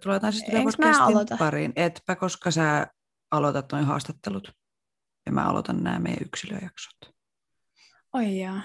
[0.00, 1.36] tervetuloa taas sitten Eiks mä podcastin aloita?
[1.36, 1.72] pariin.
[1.76, 2.86] Etpä, koska sä
[3.30, 4.52] aloitat noin haastattelut
[5.26, 7.14] ja mä aloitan nämä meidän yksilöjaksot.
[8.12, 8.60] Oi jaa.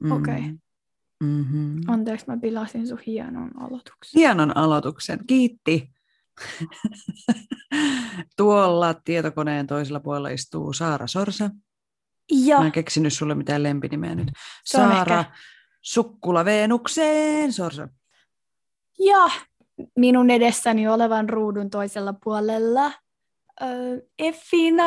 [0.00, 0.12] Mm.
[0.12, 0.40] Okei.
[1.24, 1.80] Mm-hmm.
[1.88, 4.18] Anteeksi, mä pilasin sun hienon aloituksen.
[4.20, 5.90] Hienon aloituksen, kiitti.
[8.36, 11.50] Tuolla tietokoneen toisella puolella istuu Saara Sorsa.
[12.32, 14.28] Ja Mä en keksinyt sulle mitään lempinimeä nyt.
[14.64, 15.32] Se Saara ehkä-
[15.82, 17.88] Sukkula Veenukseen Sorsa.
[18.98, 19.30] Ja
[19.96, 22.92] minun edessäni olevan ruudun toisella puolella
[23.62, 23.66] ö,
[24.18, 24.84] Effina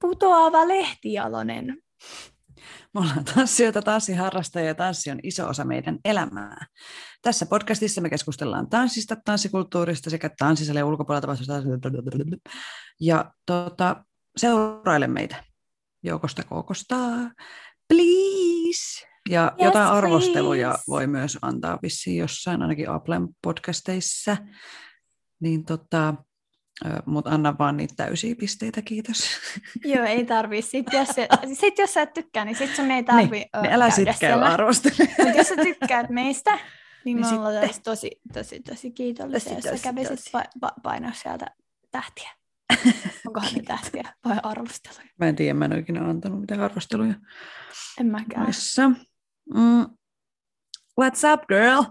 [0.00, 1.82] putoava lehtijalonen.
[2.94, 6.66] Me ollaan tanssijoita, tanssiharrastajia ja tanssi on iso osa meidän elämää.
[7.22, 11.62] Tässä podcastissa me keskustellaan tanssista, tanssikulttuurista sekä tanssisalle ja ulkopuolella tapahtuvasta.
[13.00, 14.04] Ja tota,
[14.36, 15.44] seuraile meitä
[16.02, 16.96] joukosta kookosta,
[17.88, 19.11] please.
[19.30, 20.84] Ja Yes, jotain arvosteluja please.
[20.88, 24.36] voi myös antaa vissiin jossain, ainakin Applen podcasteissa.
[25.40, 26.14] Niin tota,
[27.06, 29.30] mutta anna vaan niitä täysiä pisteitä, kiitos.
[29.84, 30.62] Joo, ei tarvii.
[30.62, 31.28] Sitten jos, se,
[31.60, 34.38] sit jos sä et tykkää, niin sitten sun ei tarvii niin, niin älä sitten käy.
[35.24, 36.58] Mutta jos sä tykkäät meistä,
[37.04, 37.82] niin me Niin ollaan sitten.
[37.82, 41.46] tosi, tosi, tosi, tosi kiitollisia, jos sä kävisit pa- pa- painaa sieltä
[41.90, 42.30] tähtiä.
[43.26, 45.02] Onkohan ne tähtiä vai arvosteluja?
[45.18, 47.14] Mä en tiedä, mä en ole ikinä antanut mitään arvosteluja
[48.00, 48.42] En mäkään.
[48.42, 48.90] noissa.
[49.54, 49.86] Mm.
[51.00, 51.82] What's up, girl?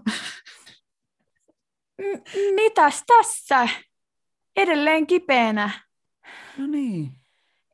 [1.98, 3.68] M- mitäs tässä?
[4.56, 5.70] Edelleen kipeänä.
[6.58, 7.12] No niin.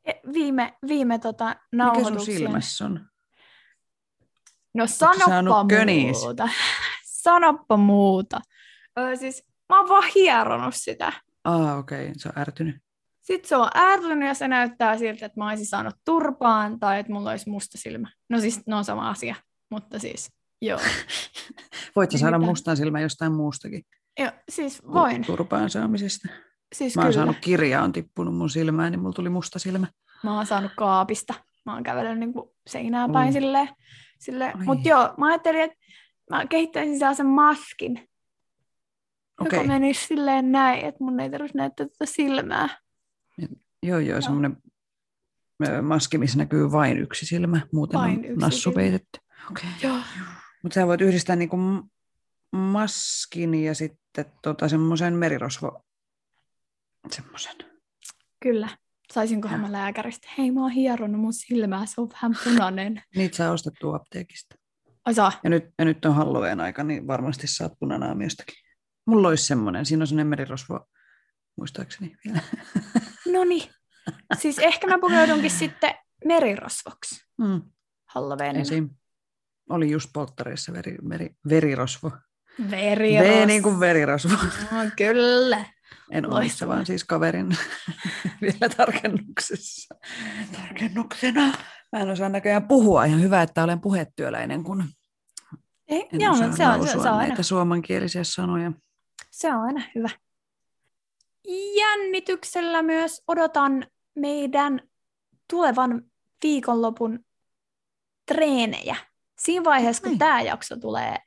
[0.05, 2.35] E- Viime, viime tota, Mikä sun nauhoituksen.
[2.35, 3.09] silmässä on?
[4.73, 6.21] No sanoppa köniis?
[6.21, 6.49] muuta.
[7.23, 8.41] sanoppa muuta.
[8.99, 11.13] Ö, siis mä oon vaan hieronut sitä.
[11.43, 12.13] Ah, okei, okay.
[12.17, 12.75] se on ärtynyt.
[13.21, 17.11] Sitten se on ärtynyt ja se näyttää siltä, että mä olisin saanut turpaan tai että
[17.13, 18.09] mulla olisi musta silmä.
[18.29, 19.35] No siis ne on sama asia,
[19.69, 20.31] mutta siis
[20.61, 20.79] joo.
[21.95, 22.51] Voit saada mitään.
[22.51, 23.83] mustan silmän jostain muustakin
[24.19, 25.25] joo siis kuin voin.
[25.25, 26.27] turpaan saamisesta.
[26.75, 27.15] Siis Mä oon kyllä.
[27.25, 29.87] saanut kirjaa, on tippunut mun silmään, niin mulla tuli musta silmä.
[30.23, 31.33] Mä oon saanut kaapista.
[31.65, 32.33] Mä oon kävellyt niin
[32.67, 33.33] seinää päin Oi.
[33.33, 34.57] silleen.
[34.57, 34.65] Oi.
[34.65, 35.77] Mutta joo, mä ajattelin, että
[36.29, 38.09] mä kehittäisin sellaisen maskin,
[39.41, 42.69] Okei, joka menisi silleen näin, että mun ei tarvitsisi näyttää tätä silmää.
[43.83, 44.57] joo joo, semmoinen
[45.67, 49.19] ö, maski, missä näkyy vain yksi silmä, muuten Vain on nassu peitetty.
[49.83, 49.97] Joo.
[50.63, 51.57] Mutta sä voit yhdistää niinku
[52.51, 55.83] maskin ja sitten tota semmoisen merirosvo.
[57.11, 57.55] Semmoisen.
[58.43, 58.69] Kyllä.
[59.13, 60.27] Saisinkohan mä lääkäristä?
[60.37, 63.01] Hei, mä oon hieronnut mun silmää, se on vähän punainen.
[63.15, 64.55] Niitä saa ostettua apteekista.
[65.05, 65.31] Ai saa.
[65.43, 68.55] Ja nyt, ja nyt on Halloween aika, niin varmasti saat punanaamiostakin.
[69.05, 70.79] Mulla olisi semmoinen, siinä on semmoinen merirosvo,
[71.57, 72.41] muistaakseni vielä.
[73.33, 73.69] No niin.
[74.39, 75.93] Siis ehkä mä pukeudunkin sitten
[76.25, 77.61] merirosvoksi Mm,
[78.05, 78.61] Halloweenina.
[78.61, 78.89] esim.
[79.69, 82.11] Oli just polttareissa veri, veri, verirosvo.
[82.71, 83.41] Verirosvo.
[83.41, 84.37] V niin kuin verirosvo.
[84.71, 85.65] No, kyllä.
[86.11, 86.75] En omissa, Loistavaa.
[86.75, 87.47] vaan siis kaverin
[88.41, 89.95] vielä tarkennuksessa.
[90.51, 91.41] Tarkennuksena.
[91.91, 93.05] Mä en osaa näköjään puhua.
[93.05, 94.83] Ihan hyvä, että olen puhetyöläinen, kun
[95.87, 98.71] Ei, en joo, osaa no, se, on, se, se, on aina, näitä suomankielisiä sanoja.
[99.31, 100.09] se on aina hyvä.
[101.77, 104.81] Jännityksellä myös odotan meidän
[105.49, 106.01] tulevan
[106.43, 107.19] viikonlopun
[108.25, 108.95] treenejä.
[109.39, 111.17] Siinä vaiheessa, kun tämä jakso tulee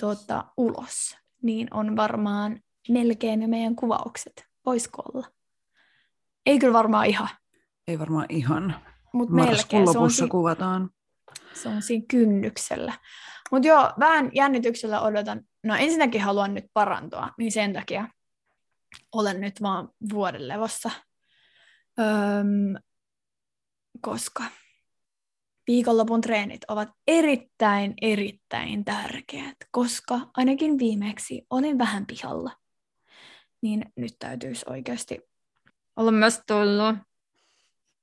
[0.00, 4.46] tuota, ulos, niin on varmaan melkein jo meidän kuvaukset.
[4.66, 5.26] Voisiko olla?
[6.46, 7.28] Ei kyllä varmaan ihan,
[7.88, 8.76] Ei varmaan ihan.
[9.12, 9.86] mutta melkein.
[9.86, 10.90] Se on, lopussa si- kuvataan.
[11.54, 12.92] se on siinä kynnyksellä.
[13.50, 15.40] Mutta joo, vähän jännityksellä odotan.
[15.64, 18.08] No ensinnäkin haluan nyt parantua, niin sen takia
[19.12, 20.90] olen nyt vaan vuoden levossa.
[22.00, 22.82] Öm,
[24.00, 24.44] koska
[25.66, 32.50] viikonlopun treenit ovat erittäin, erittäin tärkeät, koska ainakin viimeksi olin vähän pihalla.
[33.62, 35.20] Niin nyt täytyisi oikeasti
[35.96, 36.96] olla myös tullut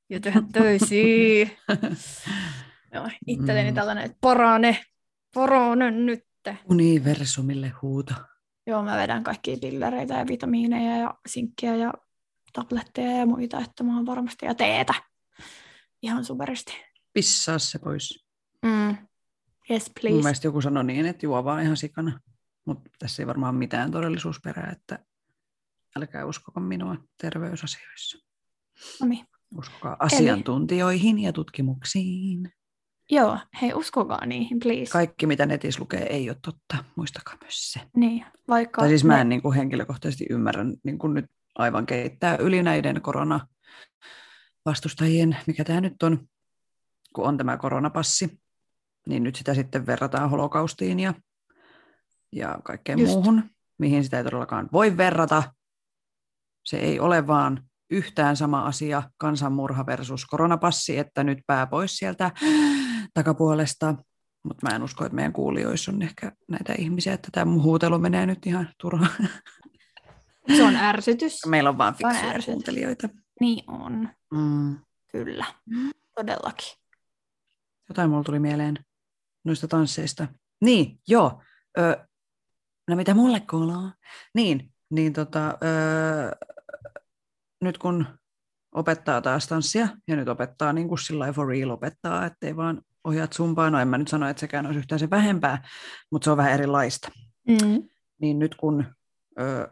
[0.09, 1.49] ja tehdä töisiä.
[2.93, 3.75] Joo, itselleni Mm.
[3.75, 4.83] tällainen, että parane,
[5.33, 6.29] parane nyt.
[6.69, 8.13] Universumille huuto.
[8.67, 11.93] Joo, mä vedän kaikkia pillereitä ja vitamiineja ja sinkkiä ja
[12.53, 14.93] tabletteja ja muita, että mä oon varmasti ja teetä.
[16.01, 16.73] Ihan superisti.
[17.13, 18.25] Pissaa se pois.
[18.65, 18.97] Mm.
[19.71, 20.23] Yes, Mun please.
[20.23, 22.19] mielestä joku sanoi niin, että juo vaan ihan sikana.
[22.65, 24.99] Mutta tässä ei varmaan mitään todellisuusperää, että
[25.95, 28.17] älkää uskoko minua terveysasioissa.
[29.01, 29.25] No niin.
[29.57, 32.51] Uskokaa asiantuntijoihin ja tutkimuksiin.
[33.11, 34.91] Joo, hei, uskokaa niihin, please.
[34.91, 36.77] Kaikki, mitä netissä lukee, ei ole totta.
[36.95, 37.79] Muistakaa myös se.
[37.95, 38.81] Niin, vaikka...
[38.81, 41.25] Tai siis mä ne- en niin kuin henkilökohtaisesti ymmärrän niin kuin nyt
[41.55, 46.27] aivan keittää yli näiden koronavastustajien, mikä tämä nyt on,
[47.15, 48.39] kun on tämä koronapassi,
[49.07, 51.13] niin nyt sitä sitten verrataan holokaustiin ja,
[52.35, 53.11] ja kaikkeen Just.
[53.13, 53.43] muuhun,
[53.77, 55.43] mihin sitä ei todellakaan voi verrata.
[56.65, 62.31] Se ei ole vaan yhtään sama asia, kansanmurha versus koronapassi, että nyt pää pois sieltä
[63.13, 63.95] takapuolesta.
[64.43, 68.25] Mutta mä en usko, että meidän kuulijoissa on ehkä näitä ihmisiä, että tämä huutelu menee
[68.25, 69.29] nyt ihan turhaan.
[70.55, 71.45] Se on ärsytys.
[71.45, 72.45] Meillä on vaan fiksuja ärsytys.
[72.45, 73.09] kuuntelijoita.
[73.39, 74.77] Niin on, Mm.
[75.11, 75.45] kyllä.
[76.15, 76.78] Todellakin.
[77.89, 78.85] Jotain mulla tuli mieleen
[79.45, 80.27] noista tansseista.
[80.61, 81.41] Niin, joo.
[81.79, 82.05] Ö,
[82.87, 83.91] no mitä mulle kuuluu?
[84.33, 86.45] Niin, niin tota, ö,
[87.61, 88.05] nyt kun
[88.71, 93.33] opettaa taas tanssia, ja nyt opettaa niin kuin sillä for real opettaa, ettei vaan ohjaat
[93.33, 93.69] sumpaa.
[93.69, 95.67] No en mä nyt sano, että sekään olisi yhtään se vähempää,
[96.11, 97.11] mutta se on vähän erilaista.
[97.47, 97.89] Mm.
[98.21, 98.85] Niin nyt kun
[99.39, 99.69] ö,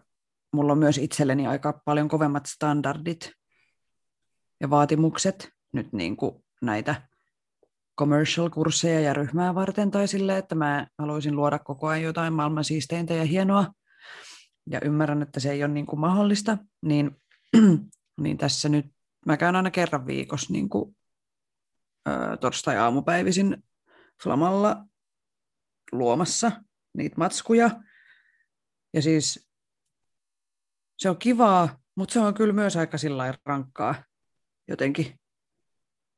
[0.54, 3.32] mulla on myös itselleni aika paljon kovemmat standardit
[4.62, 7.08] ja vaatimukset nyt niin kuin näitä
[8.00, 13.14] commercial-kursseja ja ryhmää varten tai sille, että mä haluaisin luoda koko ajan jotain maailman siisteintä
[13.14, 13.74] ja hienoa
[14.70, 17.22] ja ymmärrän, että se ei ole niin kuin mahdollista, niin,
[18.22, 18.86] niin tässä nyt
[19.26, 20.98] mä käyn aina kerran viikossa niin kuin,
[22.08, 23.64] ö, torstai-aamupäivisin
[24.24, 24.86] Flamalla
[25.92, 26.52] luomassa
[26.94, 27.70] niitä matskuja.
[28.94, 29.50] Ja siis
[30.98, 33.96] se on kivaa, mutta se on kyllä myös aika sillä rankkaa
[34.68, 35.20] jotenkin.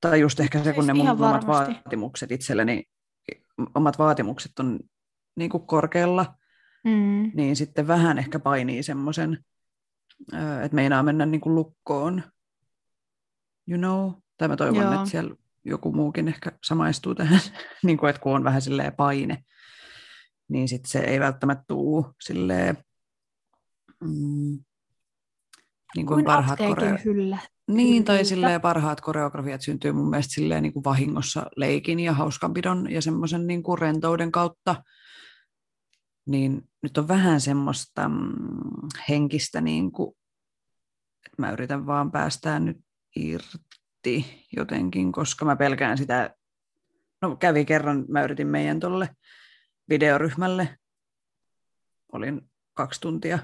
[0.01, 2.83] Tai just ehkä se, kun ne mun omat vaatimukset itselleni,
[3.75, 4.79] omat vaatimukset on
[5.35, 6.35] niin kuin korkealla,
[6.83, 7.31] Mm.
[7.33, 9.45] niin sitten vähän ehkä painii semmoisen,
[10.63, 12.23] että meinaa mennä niin kuin lukkoon,
[13.67, 14.11] you know.
[14.37, 14.93] Tai mä toivon, Joo.
[14.93, 17.39] että siellä joku muukin ehkä samaistuu tähän,
[17.83, 19.43] niin kuin, että kun on vähän silleen paine,
[20.47, 22.77] niin sitten se ei välttämättä tuu silleen,
[24.03, 24.59] mm,
[25.95, 27.37] niin kuin Kuin parhaat apteekin koreo- hyllä.
[27.67, 32.91] niin, tai silleen parhaat koreografiat syntyy mun mielestä silleen niin kuin vahingossa leikin ja hauskanpidon
[32.91, 34.83] ja semmoisen niin kuin rentouden kautta.
[36.25, 38.25] Niin nyt on vähän semmoista mm,
[39.09, 40.15] henkistä, niin kuin,
[41.25, 42.77] että mä yritän vaan päästää nyt
[43.15, 46.35] irti jotenkin, koska mä pelkään sitä,
[47.21, 49.09] no kävi kerran, mä yritin meidän tuolle
[49.89, 50.77] videoryhmälle,
[52.11, 52.41] olin
[52.73, 53.39] kaksi tuntia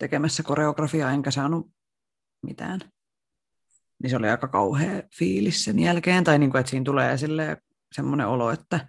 [0.00, 1.70] tekemässä koreografiaa, enkä saanut
[2.46, 2.80] mitään
[4.02, 7.56] niin se oli aika kauhea fiilis sen jälkeen, tai niin kuin, että siinä tulee silleen
[7.92, 8.88] semmoinen olo, että,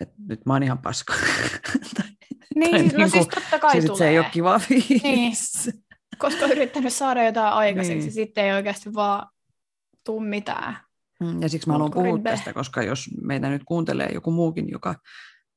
[0.00, 1.14] että nyt mä oon ihan paska.
[1.96, 2.06] tai,
[2.54, 3.98] Niin, tai siis, no niinku- siis totta kai siis, tulee.
[3.98, 5.02] se ei ole kiva fiilis.
[5.02, 5.32] Niin.
[6.18, 8.04] Koska on yrittänyt saada jotain aikaiseksi, Niin.
[8.04, 8.12] niin.
[8.12, 9.28] sitten ei oikeasti vaan
[10.04, 10.76] tuu mitään.
[11.20, 14.94] Mm, Ja siksi mä haluan puhua tästä, koska jos meitä nyt kuuntelee joku muukin, joka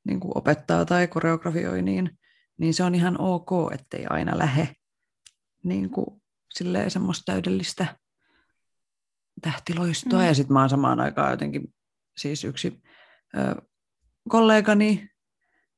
[0.08, 2.18] niin kuin opettaa tai koreografioi, niin,
[2.58, 4.76] niin se on ihan ok, ettei aina lähe
[5.64, 6.22] niin kuin,
[6.54, 7.98] silleen semmoista täydellistä
[9.42, 10.20] tähtiloistoa.
[10.20, 10.26] Mm.
[10.26, 11.74] Ja sitten mä oon samaan aikaan jotenkin
[12.18, 12.82] siis yksi
[13.38, 13.62] ö,
[14.30, 15.10] kollegani,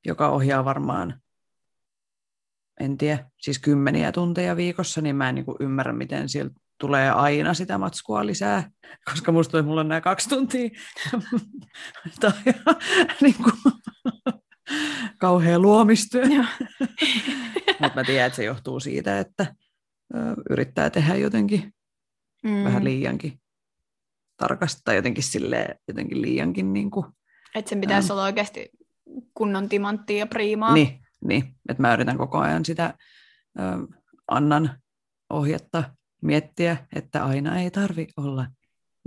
[0.06, 1.22] joka ohjaa varmaan,
[2.80, 7.12] en tiedä, siis kymmeniä tunteja viikossa, niin mä en niin kuin ymmärrä, miten sieltä tulee
[7.12, 8.72] aina sitä matskua lisää,
[9.12, 10.70] koska musta toi, mulla on nämä kaksi tuntia
[12.22, 12.32] tai
[13.22, 13.74] niin kuin,
[15.20, 16.24] kauhea luomistyö.
[17.80, 19.56] Mutta mä tiedän, että se johtuu siitä, että
[20.16, 20.18] ö,
[20.50, 21.74] yrittää tehdä jotenkin
[22.44, 22.64] Mm.
[22.64, 23.40] vähän liiankin
[24.38, 27.06] tarkasti tai jotenkin, silleen, jotenkin liiankin niin kuin,
[27.56, 28.12] Että sen pitäisi Ähm.
[28.12, 28.70] olla oikeasti
[29.34, 30.74] kunnon timanttia ja priimaa.
[30.74, 32.94] niin, niin, että mä yritän koko ajan sitä
[33.60, 33.62] ö,
[34.28, 34.80] Annan
[35.30, 35.84] ohjetta
[36.22, 38.48] miettiä, että aina ei tarvi olla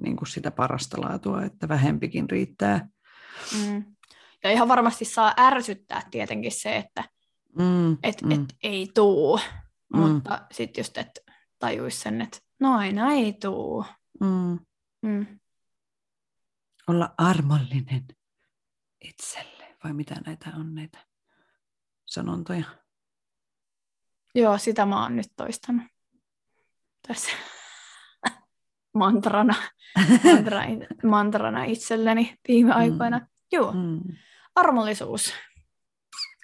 [0.02, 2.88] niin kuin sitä parasta laatua, että vähempikin riittää.
[3.66, 3.84] Mm.
[4.44, 7.04] Ja ihan varmasti saa ärsyttää tietenkin se, että
[7.58, 8.30] Mm, et, mm.
[8.32, 9.40] et ei tuu,
[9.94, 10.00] Mm.
[10.00, 11.20] mutta sitten just, että
[11.58, 13.84] tajuisi sen, että no aina ei tuu.
[14.20, 14.58] mm.
[15.02, 15.26] Mm.
[16.86, 18.06] Olla armollinen
[19.00, 20.98] itselle, vai mitä näitä on näitä
[22.06, 22.64] sanontoja?
[24.34, 25.82] Joo, sitä mä oon nyt toistanut
[27.08, 27.30] tässä
[28.94, 29.54] mantrana,
[30.34, 30.60] mantra,
[31.04, 33.18] mantrana itselleni viime aikoina.
[33.18, 33.26] Mm.
[33.52, 34.00] Joo, Mm.
[34.54, 35.32] Armollisuus.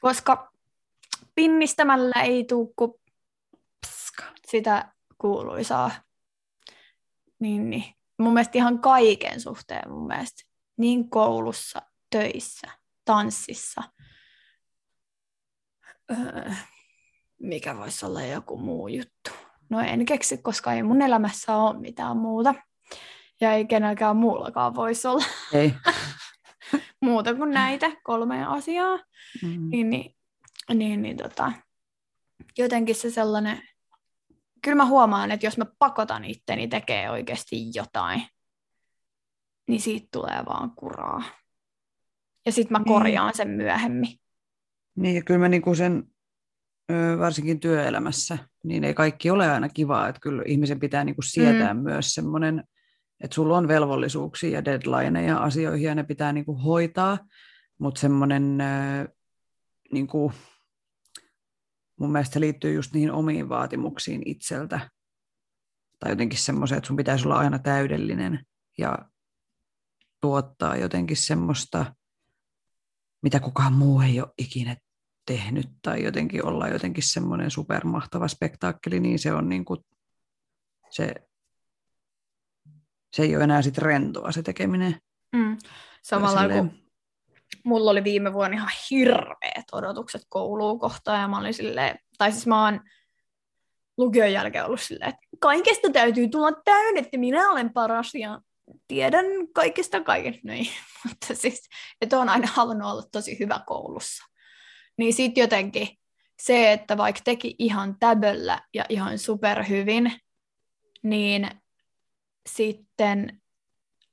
[0.01, 0.53] Koska
[1.35, 2.93] pinnistämällä ei tuu kuin
[3.87, 4.25] Pska.
[4.47, 5.91] sitä kuuluisaa.
[7.41, 7.85] Niin, niin.
[8.19, 10.43] Mun mielestä ihan kaiken suhteen mun mielestä.
[10.77, 12.67] Niin koulussa, töissä,
[13.05, 13.83] tanssissa.
[16.11, 16.51] Öö,
[17.41, 19.31] mikä voisi olla joku muu juttu?
[19.71, 22.55] No en keksi, koska ei mun elämässä ole mitään muuta.
[23.41, 25.25] Ja ei kenelläkään muullakaan voisi olla.
[25.53, 25.75] Ei.
[27.07, 28.97] muuta kuin näitä kolmea asiaa.
[29.43, 29.69] Mm.
[29.71, 30.15] Niin, niin,
[30.75, 31.53] niin, niin tota,
[32.59, 33.63] jotenkin se sellainen,
[34.63, 38.23] kyllä mä huomaan, että jos mä pakotan itteni tekee oikeasti jotain,
[39.69, 41.23] niin siitä tulee vaan kuraa.
[42.47, 42.95] Ja sitten mä niin.
[42.95, 43.37] korjaan niin.
[43.37, 44.19] sen myöhemmin.
[44.97, 46.05] Niin, ja kyllä mä niinku sen,
[47.19, 51.81] varsinkin työelämässä, niin ei kaikki ole aina kivaa, että kyllä ihmisen pitää niinku sietää mm.
[51.81, 52.65] myös semmoinen,
[53.21, 57.19] että sulla on velvollisuuksia ja deadlineja asioihin ja ne pitää niinku hoitaa,
[57.79, 58.59] mutta semmoinen
[59.93, 60.33] niinku,
[62.01, 64.91] mun mielestä liittyy just niihin omiin vaatimuksiin itseltä.
[65.99, 68.47] Tai jotenkin semmoiseen, että sun pitäisi olla aina täydellinen
[68.79, 68.99] ja
[70.21, 71.95] tuottaa jotenkin semmoista,
[73.23, 74.77] mitä kukaan muu ei ole ikinä
[75.27, 79.81] tehnyt, tai jotenkin olla jotenkin semmoinen supermahtava spektaakkeli, niin se on niin kuin
[80.91, 81.15] se,
[83.17, 85.01] se ei ole enää sit rentoa se tekeminen.
[85.37, 85.59] Mm.
[86.03, 86.69] Samalla silleen...
[86.69, 86.83] kuin
[87.65, 92.47] mulla oli viime vuonna ihan hirveät odotukset kouluun kohtaan, ja mä olin silleen, tai siis
[92.47, 92.81] mä oon
[93.97, 98.41] lukion jälkeen ollut silleen, että kaikesta täytyy tulla täydet, että minä olen paras, ja
[98.89, 100.67] tiedän kaikista kaiken, niin,
[101.09, 101.69] mutta siis,
[102.01, 104.25] että on aina halunnut olla tosi hyvä koulussa.
[104.99, 105.89] Niin sitten jotenkin
[106.43, 110.13] se, että vaikka teki ihan täböllä ja ihan superhyvin,
[111.03, 111.51] niin
[112.47, 113.41] sitten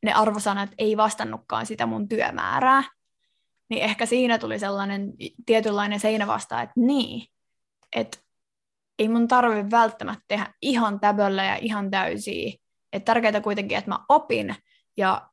[0.03, 2.83] ne arvosanat ei vastannutkaan sitä mun työmäärää.
[3.69, 5.13] Niin ehkä siinä tuli sellainen
[5.45, 7.27] tietynlainen seinä vastaan, että niin,
[7.95, 8.17] että
[8.99, 12.53] ei mun tarvitse välttämättä tehdä ihan täböllä ja ihan täysiä,
[12.93, 14.55] että tärkeää kuitenkin, että mä opin
[14.97, 15.29] ja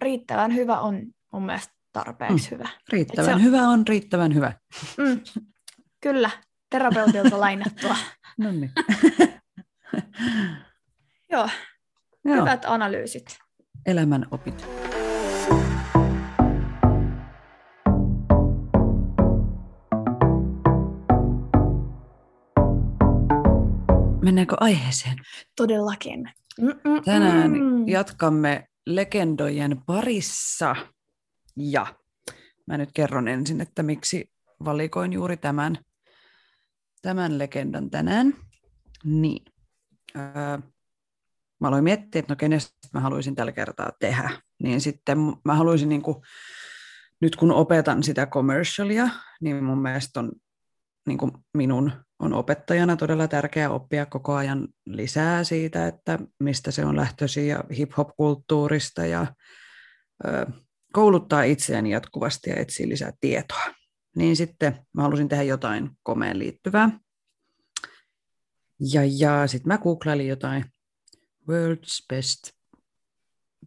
[0.00, 1.02] riittävän hyvä on
[1.32, 2.56] mun mielestä tarpeeksi mm.
[2.56, 2.68] hyvä.
[2.88, 3.42] Riittävän on...
[3.42, 4.52] hyvä on riittävän hyvä.
[4.98, 5.20] Mm.
[6.00, 6.30] Kyllä,
[6.70, 7.96] terapeutilta lainattua.
[8.38, 8.72] no niin.
[11.32, 11.48] Joo.
[12.24, 13.38] Joo, hyvät analyysit.
[13.86, 14.66] Elämän opit.
[24.22, 25.16] Mennäänkö aiheeseen?
[25.56, 26.30] Todellakin.
[26.60, 27.02] Mm-mm-mm.
[27.04, 27.52] Tänään
[27.86, 30.76] jatkamme legendojen parissa.
[31.56, 31.86] Ja
[32.66, 34.30] mä nyt kerron ensin, että miksi
[34.64, 35.78] valikoin juuri tämän,
[37.02, 38.34] tämän legendan tänään.
[39.04, 39.44] Niin.
[40.16, 40.58] Öö,
[41.64, 44.30] mä aloin miettiä, että no kenestä mä haluaisin tällä kertaa tehdä.
[44.62, 46.16] Niin sitten mä haluaisin, niin kuin,
[47.20, 49.08] nyt kun opetan sitä commercialia,
[49.40, 50.32] niin mun mielestä on
[51.06, 56.84] niin kuin minun on opettajana todella tärkeää oppia koko ajan lisää siitä, että mistä se
[56.84, 59.26] on lähtöisin ja hip-hop-kulttuurista ja
[60.26, 60.46] ö,
[60.92, 63.74] kouluttaa itseäni jatkuvasti ja etsiä lisää tietoa.
[64.16, 66.90] Niin sitten mä halusin tehdä jotain komeen liittyvää.
[68.92, 70.64] Ja, ja sitten mä googlailin jotain
[71.50, 72.50] World's Best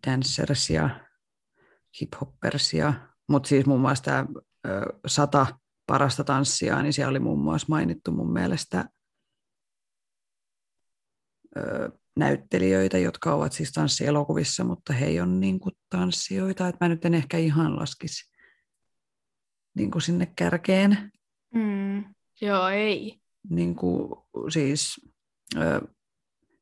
[0.07, 1.07] Dancers ja
[2.01, 2.71] hip-hoppers,
[3.27, 4.25] mutta siis muun muassa tämä
[5.07, 5.47] sata
[5.87, 8.89] parasta tanssia, niin siellä oli muun muassa mainittu mun mielestä
[11.57, 16.89] ö, näyttelijöitä, jotka ovat siis tanssielokuvissa, mutta he ei ole niin kuin tanssijoita, että mä
[16.89, 18.31] nyt en ehkä ihan laskisi
[19.75, 21.11] niin kuin sinne kärkeen.
[21.53, 22.03] Mm,
[22.41, 23.19] joo, ei.
[23.49, 24.09] Niin kuin,
[24.49, 25.01] siis,
[25.55, 25.81] ö,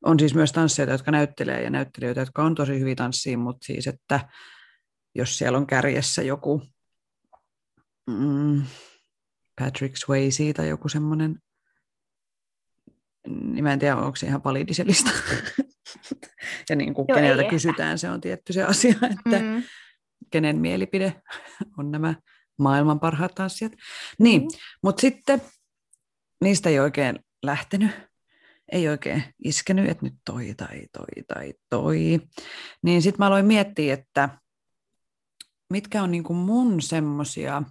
[0.05, 3.87] on siis myös tanssijoita, jotka näyttelee ja näyttelijöitä, jotka on tosi hyviä tanssiin, mutta siis,
[3.87, 4.29] että
[5.15, 6.61] jos siellä on kärjessä joku
[8.07, 8.63] mm,
[9.59, 11.39] Patrick Swayze tai joku semmoinen,
[13.27, 15.11] niin mä en tiedä, onko se ihan validi se lista.
[16.69, 17.97] ja niin kuin Joo, keneltä kysytään, ehkä.
[17.97, 19.63] se on tietty se asia, että mm.
[20.31, 21.21] kenen mielipide
[21.77, 22.15] on nämä
[22.59, 23.73] maailman parhaat tanssijat.
[24.19, 24.47] Niin, mm.
[24.83, 25.41] mutta sitten
[26.41, 27.91] niistä ei oikein lähtenyt,
[28.71, 32.19] ei oikein iskenyt, että nyt toi tai toi tai toi.
[32.83, 34.29] Niin sitten mä aloin miettiä, että
[35.69, 37.63] mitkä on niinku mun semmosia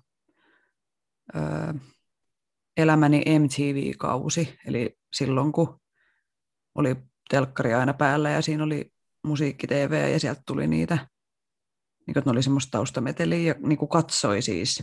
[2.76, 5.80] elämäni MTV-kausi, eli silloin kun
[6.74, 6.96] oli
[7.30, 8.92] telkkari aina päällä ja siinä oli
[9.24, 11.08] musiikki TV ja sieltä tuli niitä,
[12.06, 14.82] niin ne oli semmoista taustameteliä ja niin katsoi siis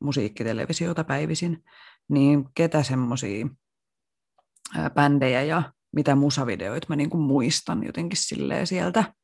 [0.00, 1.64] musiikkitelevisiota päivisin,
[2.08, 3.46] niin ketä semmoisia
[4.94, 9.14] bändejä ja mitä musavideoita mä niin kuin muistan jotenkin silleen sieltä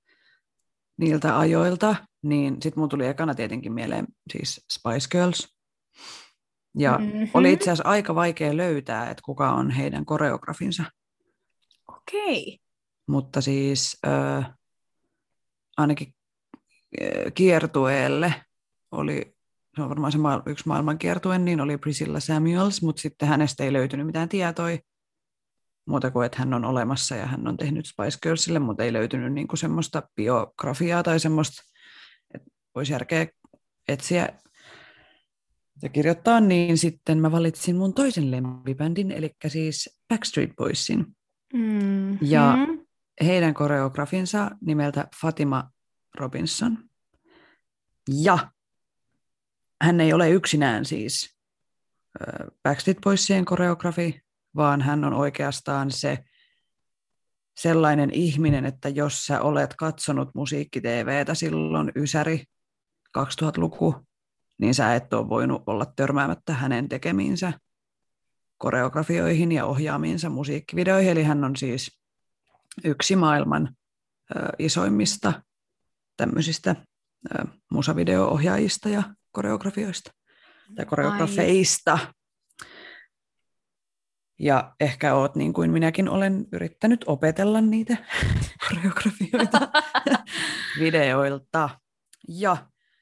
[0.96, 5.54] niiltä ajoilta, niin sitten mun tuli ekana tietenkin mieleen siis Spice Girls,
[6.78, 7.28] ja mm-hmm.
[7.34, 10.84] oli itse asiassa aika vaikea löytää, että kuka on heidän koreografinsa.
[11.88, 12.42] Okei.
[12.42, 12.58] Okay.
[13.08, 14.50] Mutta siis äh,
[15.76, 16.14] ainakin
[17.02, 18.34] äh, kiertueelle
[18.92, 19.34] oli,
[19.76, 23.72] se on varmaan se ma- yksi maailmankiertue, niin oli Priscilla Samuels, mutta sitten hänestä ei
[23.72, 24.68] löytynyt mitään tietoa
[25.86, 29.32] muuta kuin, että hän on olemassa ja hän on tehnyt Spice Girlsille, mutta ei löytynyt
[29.32, 31.62] niin kuin semmoista biografiaa tai semmoista,
[32.34, 33.26] että olisi järkeä
[33.88, 34.28] etsiä
[35.82, 41.06] ja kirjoittaa, niin sitten mä valitsin mun toisen lempibändin, eli siis Backstreet Boysin.
[41.52, 42.18] Mm.
[42.20, 42.56] Ja
[43.24, 45.70] heidän koreografinsa nimeltä Fatima
[46.14, 46.78] Robinson.
[48.22, 48.38] Ja
[49.82, 51.38] hän ei ole yksinään siis
[52.62, 54.23] Backstreet Boysien koreografi,
[54.56, 56.18] vaan hän on oikeastaan se
[57.56, 62.44] sellainen ihminen, että jos sä olet katsonut musiikki-TVtä silloin Ysäri
[63.18, 63.94] 2000-luku,
[64.58, 67.52] niin sä et ole voinut olla törmäämättä hänen tekemiinsä
[68.58, 71.10] koreografioihin ja ohjaamiinsa musiikkivideoihin.
[71.10, 72.00] Eli hän on siis
[72.84, 73.76] yksi maailman
[74.36, 75.42] ö, isoimmista
[76.16, 76.76] tämmöisistä
[77.38, 80.10] ö, musavideo-ohjaajista ja koreografioista
[80.76, 81.98] tai koreografeista.
[84.38, 87.96] Ja ehkä oot niin kuin minäkin olen yrittänyt opetella niitä
[88.68, 89.68] koreografioita
[90.80, 91.70] videoilta.
[92.28, 92.56] Ja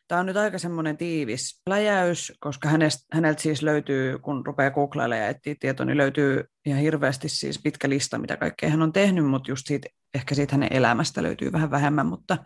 [0.09, 5.23] tämä on nyt aika semmoinen tiivis pläjäys, koska hänestä, häneltä siis löytyy, kun rupeaa googlailemaan
[5.23, 9.27] ja etsii tietoa, niin löytyy ihan hirveästi siis pitkä lista, mitä kaikkea hän on tehnyt,
[9.27, 12.39] mutta just siitä, ehkä siitä hänen elämästä löytyy vähän vähemmän, mutta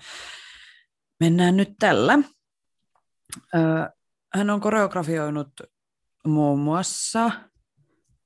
[1.21, 2.19] mennään nyt tällä.
[4.35, 5.49] Hän on koreografioinut
[6.27, 7.31] muun muassa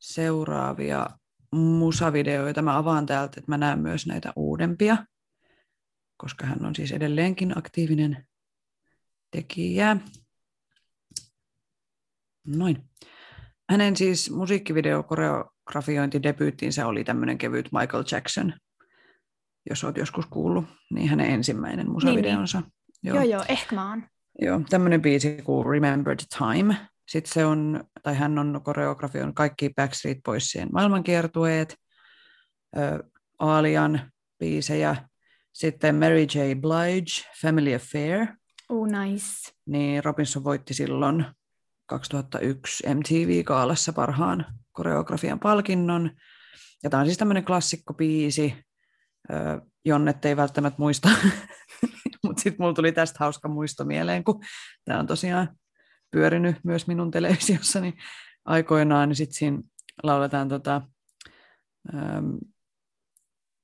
[0.00, 1.06] seuraavia
[1.52, 2.62] musavideoita.
[2.62, 4.96] Mä avaan täältä, että mä näen myös näitä uudempia,
[6.16, 8.26] koska hän on siis edelleenkin aktiivinen
[9.30, 9.96] tekijä.
[12.46, 12.90] Noin.
[13.70, 18.52] Hänen siis musiikkivideokoreografiointidebyyttinsä oli tämmöinen kevyt Michael Jackson,
[19.70, 22.60] jos olet joskus kuullut, niin hänen ensimmäinen musavideonsa.
[22.60, 23.04] Niin, niin.
[23.14, 23.16] Joo.
[23.16, 24.02] joo, joo, ehkä mä oon.
[24.38, 26.76] Joo, tämmöinen biisi kuin Remember the Time.
[27.10, 31.76] Sitten se on, tai hän on koreografioinut kaikki Backstreet Boysien maailmankiertueet,
[33.38, 34.96] Aalian biisejä,
[35.52, 36.54] sitten Mary J.
[36.60, 38.26] Blige, Family Affair.
[38.68, 39.52] Oh, nice.
[39.66, 41.24] Niin Robinson voitti silloin
[41.86, 46.10] 2001 MTV-kaalassa parhaan koreografian palkinnon.
[46.82, 48.54] Ja tämä on siis tämmöinen klassikkobiisi,
[49.84, 51.08] Jonnet ei välttämättä muista,
[52.24, 54.40] mutta sitten mulla tuli tästä hauska muisto mieleen, kun
[54.84, 55.59] tämä on tosiaan
[56.10, 57.94] pyörinyt myös minun televisiossani
[58.44, 59.62] aikoinaan, niin sitten siinä
[60.02, 60.82] lauletaan tota,
[61.94, 62.34] ähm,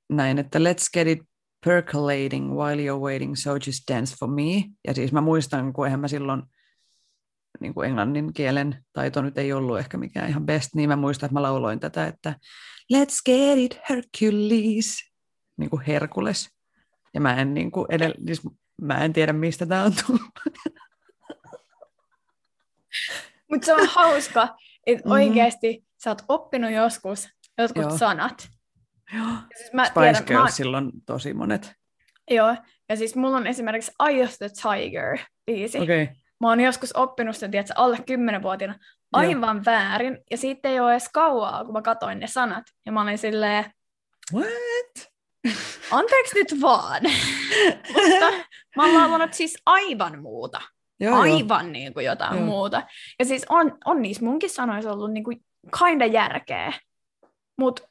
[0.09, 1.19] näin, että let's get it
[1.65, 4.63] percolating while you're waiting, so just dance for me.
[4.87, 6.43] Ja siis mä muistan, kun eihän mä silloin
[7.59, 11.27] niin kuin englannin kielen taito nyt ei ollut ehkä mikään ihan best, niin mä muistan,
[11.27, 12.35] että mä lauloin tätä, että
[12.93, 15.11] let's get it Hercules,
[15.57, 16.49] niin kuin Herkules.
[17.13, 18.41] Ja mä en, niin kuin edell- siis
[18.81, 20.21] mä en tiedä, mistä tämä on tullut.
[23.51, 25.11] Mutta se on hauska, että mm-hmm.
[25.11, 27.97] oikeasti sä oot oppinut joskus jotkut Joo.
[27.97, 28.49] sanat.
[29.15, 29.27] Joo.
[29.57, 30.77] siis mä Spice tiedän, Girls mä...
[30.77, 31.73] on tosi monet.
[32.31, 32.55] Joo,
[32.89, 35.79] ja siis mulla on esimerkiksi Eye of the Tiger biisi.
[35.79, 36.07] Okay.
[36.41, 38.75] Mä oon joskus oppinut sen, tiedätkö, alle kymmenenvuotiaana
[39.13, 39.65] aivan Joo.
[39.65, 42.63] väärin, ja siitä ei ole edes kauaa, kun mä katoin ne sanat.
[42.85, 43.65] Ja mä olin silleen,
[44.33, 45.11] What?
[45.91, 47.01] Anteeksi nyt vaan.
[47.93, 48.25] Mutta
[48.75, 50.61] mä oon laulanut siis aivan muuta.
[50.99, 51.71] Joo, aivan joo.
[51.71, 52.45] Niin kuin jotain joo.
[52.45, 52.83] muuta.
[53.19, 55.45] Ja siis on, on niissä munkin sanoissa ollut niin kuin
[55.79, 56.73] kinda järkeä,
[57.57, 57.81] mutta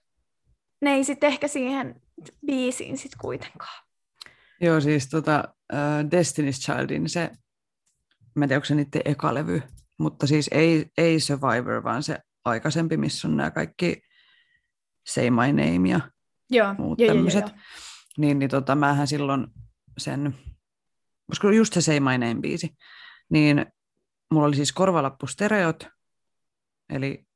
[0.83, 2.01] ne ei sitten ehkä siihen
[2.47, 3.87] biisiin sitten kuitenkaan.
[4.61, 5.79] Joo, siis tota, uh,
[6.11, 7.31] Destiny's Childin se,
[8.35, 9.63] mä en tiedä, onko se niiden eka levy,
[9.99, 14.03] mutta siis ei, ei Survivor, vaan se aikaisempi, missä on nämä kaikki
[15.07, 16.01] Say My Name ja
[16.51, 17.45] joo, muut tämmöiset.
[18.19, 19.47] Niin, niin tota, mähän silloin
[19.99, 20.35] sen
[21.27, 22.77] koska just se Say My Name biisi,
[23.29, 23.67] niin
[24.31, 25.89] mulla oli siis korvalappustereot,
[26.91, 27.27] eli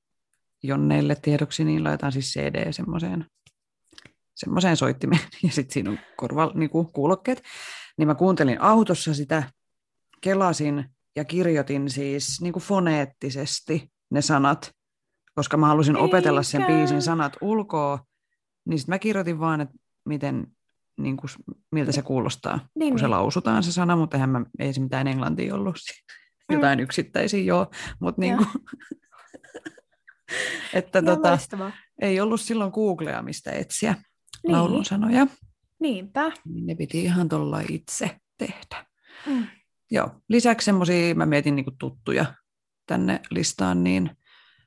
[0.62, 3.26] Jonneille tiedoksi, niin laitetaan siis CD semmoiseen
[4.40, 7.42] semmoiseen soittimeen, ja sitten siinä on korva, niin kuin kuulokkeet,
[7.98, 9.42] niin mä kuuntelin autossa sitä,
[10.20, 10.85] kelasin
[11.16, 14.72] ja kirjoitin siis niin kuin foneettisesti ne sanat,
[15.35, 16.05] koska mä halusin Eikä.
[16.05, 17.98] opetella sen biisin sanat ulkoa,
[18.64, 19.74] niin sitten mä kirjoitin vaan, että
[20.05, 20.46] miten
[21.03, 21.31] niin kuin,
[21.73, 23.11] miltä se kuulostaa, niin, kun se niin.
[23.11, 25.77] lausutaan se sana, mutta eihän mä, ei se mitään englantia ollut.
[26.51, 26.55] Mm.
[26.55, 28.49] Jotain yksittäisiä joo, mutta niin kuin,
[30.75, 31.39] että tota,
[32.01, 33.95] ei ollut silloin Googlea, mistä etsiä
[34.43, 34.53] niin.
[34.53, 35.27] laulun sanoja.
[35.81, 36.33] Niinpä.
[36.45, 38.87] Niin ne piti ihan tuolla itse tehdä.
[39.27, 39.47] Mm.
[39.91, 40.11] Joo.
[40.29, 42.35] Lisäksi semmoisia, mä mietin niin tuttuja
[42.87, 44.11] tänne listaan, niin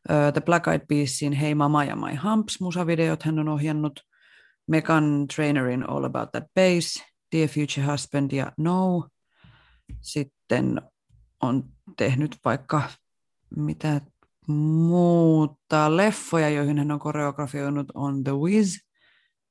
[0.09, 3.99] uh, The Black Eyed Peasin Hey Mama ja My Humps musavideot hän on ohjannut–
[4.67, 7.03] Megan Trainerin All About That Bass,
[7.35, 9.07] Dear Future Husband ja No.
[10.01, 10.81] Sitten
[11.41, 11.63] on
[11.97, 12.81] tehnyt vaikka
[13.55, 14.01] mitä
[14.47, 18.77] muuta leffoja, joihin hän on koreografioinut, on The Wiz,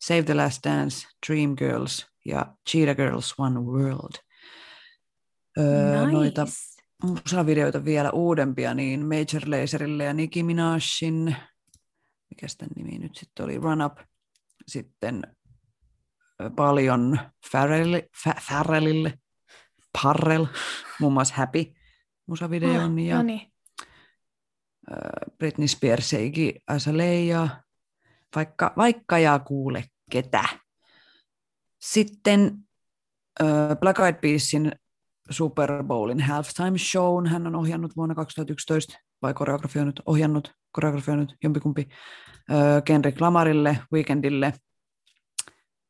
[0.04, 4.14] Save the Last Dance, Dreamgirls ja Cheetah Girls One World.
[5.58, 6.12] Öö, nice.
[6.12, 6.46] Noita
[7.02, 11.36] musavideoita vielä uudempia, niin Major Laserille ja Nicki Minajin,
[12.30, 13.98] mikä tämän nimi nyt sitten oli, Run Up,
[14.66, 15.22] sitten
[16.56, 17.18] paljon
[17.50, 17.94] Pharrell,
[18.24, 19.18] Fa, Pharrellille,
[20.02, 20.46] Parrell,
[21.00, 21.72] muun muassa Happy
[22.26, 23.52] musavideon ja no niin.
[25.38, 27.48] Britney Spears ja Iggy Azalea,
[28.36, 30.44] vaikka, vaikka ja kuule ketä.
[31.80, 32.58] Sitten
[33.80, 34.72] Black Eyed Peasin
[35.30, 41.88] Super Bowlin halftime shown hän on ohjannut vuonna 2011, vai koreografioinut, ohjannut, koreografioinut jompikumpi,
[42.84, 44.52] Kendrick Lamarille, Weekendille.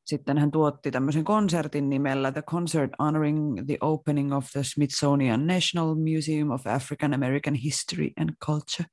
[0.04, 5.94] Sitten hän tuotti tämmöisen konsertin nimellä The Concert Honoring the Opening of the Smithsonian National
[5.94, 8.88] Museum of African American History and Culture.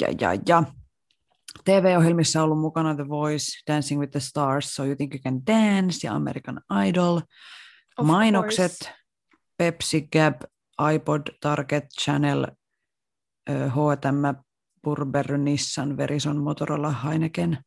[0.00, 0.62] Ja, ja, ja.
[1.64, 5.46] TV-ohjelmissa on ollut mukana The Voice, Dancing with the Stars, So You Think You Can
[5.46, 7.20] Dance ja American Idol.
[7.98, 8.94] Of Mainokset, course.
[9.58, 10.36] Pepsi, Gap,
[10.94, 12.46] iPod, Target, Channel,
[13.50, 14.44] H&M,
[14.84, 17.58] Burberry, Nissan, Verizon, Motorola, Heineken.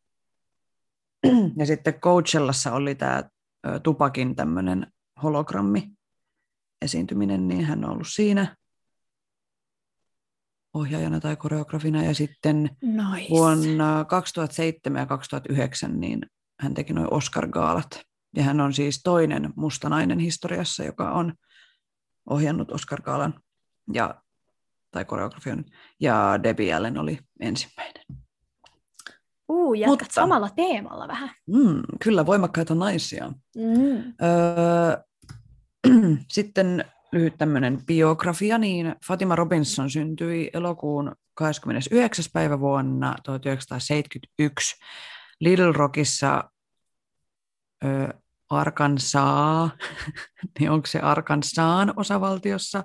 [1.55, 3.23] Ja sitten Coachellassa oli tämä
[3.83, 4.87] Tupakin tämmöinen
[5.23, 5.91] hologrammi
[6.81, 8.55] esiintyminen, niin hän on ollut siinä
[10.73, 12.03] ohjaajana tai koreografina.
[12.03, 13.29] Ja sitten Nice.
[13.29, 16.21] Vuonna 2007 ja 2009 niin
[16.59, 18.01] hän teki noin Oscar-gaalat.
[18.35, 21.33] Ja hän on siis toinen musta nainen historiassa, joka on
[22.29, 23.39] ohjannut Oscar-gaalan
[23.93, 24.21] ja,
[24.91, 25.65] tai koreografioinut.
[25.99, 28.03] Ja Debbie Allen oli ensimmäinen.
[29.49, 31.29] Uu, jatkat Mutta- samalla teemalla vähän.
[31.47, 33.31] Mm, kyllä, voimakkaita naisia.
[33.55, 33.97] Mm.
[33.97, 34.97] Öö,
[36.33, 42.25] sitten lyhyt tämmöinen biografia, niin Fatima Robinson syntyi elokuun 29.
[42.33, 44.75] päivä vuonna 1971
[45.39, 46.43] Little Rockissa
[47.85, 48.13] ö,
[48.49, 49.71] Arkansas,
[50.59, 52.83] niin onko se Arkansaan osavaltiossa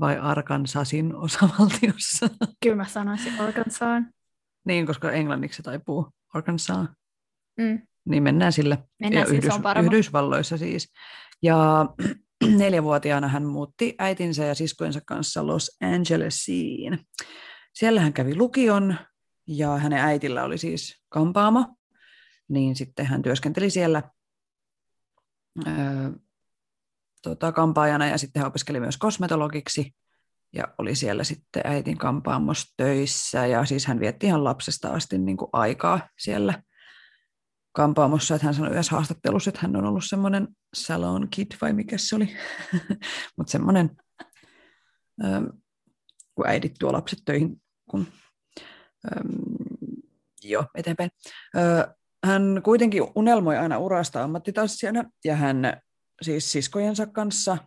[0.00, 2.28] vai Arkansasin osavaltiossa?
[2.62, 4.10] Kyllä mä sanoisin Arkansaan.
[4.64, 6.88] niin, koska englanniksi se taipuu Arkansas.
[7.60, 7.82] Mm.
[8.08, 8.78] Niin mennään sille.
[9.00, 9.84] Mennään ja sille, se on.
[9.84, 10.92] Yhdysvalloissa siis.
[11.42, 11.86] Ja
[12.58, 16.98] neljävuotiaana hän muutti äitinsä ja siskojensa kanssa Los Angelesiin.
[17.72, 18.96] Siellä hän kävi lukion
[19.46, 21.76] ja hänen äitillä oli siis kampaamo,
[22.48, 24.02] niin sitten hän työskenteli siellä
[25.66, 26.10] öö,
[27.30, 29.94] tota, kampaajana ja sitten hän opiskeli myös kosmetologiksi
[30.52, 33.46] ja oli siellä sitten äitin kampaamossa töissä.
[33.46, 36.62] Ja siis hän vietti ihan lapsesta asti niin kuin aikaa siellä
[37.72, 41.98] kampaamossa, että hän sanoi yhdessä haastattelussa, että hän on ollut semmoinen salon kid vai mikä
[41.98, 42.36] se oli,
[43.36, 43.90] mutta semmoinen,
[45.24, 45.44] ähm,
[46.34, 48.06] kun äidit tuo lapset töihin, kun
[49.06, 49.28] ähm,
[50.42, 51.10] joo, eteenpäin.
[51.56, 55.80] Ö, hän kuitenkin unelmoi aina urasta ammattitanssijana ja hän
[56.22, 57.58] siis siskojensa kanssa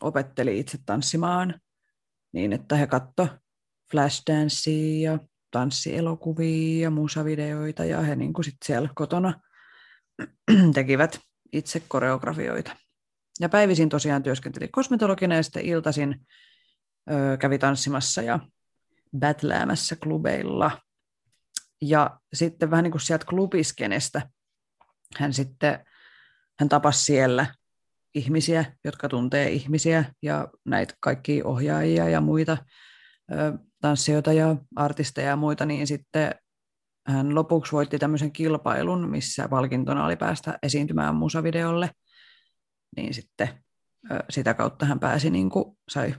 [0.00, 1.60] opetteli itse tanssimaan
[2.32, 3.28] niin, että he katto
[3.90, 5.18] Flashdance ja
[5.50, 9.40] tanssielokuvia ja musavideoita ja he niin kuin sit siellä kotona
[10.74, 11.20] tekivät
[11.52, 12.76] itse koreografioita.
[13.40, 16.26] Ja päivisin tosiaan työskenteli kosmetologina ja sitten iltaisin
[17.10, 18.38] ö, kävi tanssimassa ja
[19.18, 20.80] battleämässä klubeilla.
[21.82, 24.30] Ja sitten vähän niin kuin sieltä klubiskenestä
[25.16, 25.84] hän sitten
[26.60, 27.54] hän tapasi siellä
[28.14, 32.56] ihmisiä, jotka tuntee ihmisiä ja näitä kaikkia ohjaajia ja muita
[33.80, 36.34] tanssijoita ja artisteja ja muita, niin sitten
[37.06, 41.90] hän lopuksi voitti tämmöisen kilpailun, missä palkintona oli päästä esiintymään musavideolle,
[42.96, 43.48] niin sitten
[44.30, 46.14] sitä kautta hän pääsi, niin kuin, sai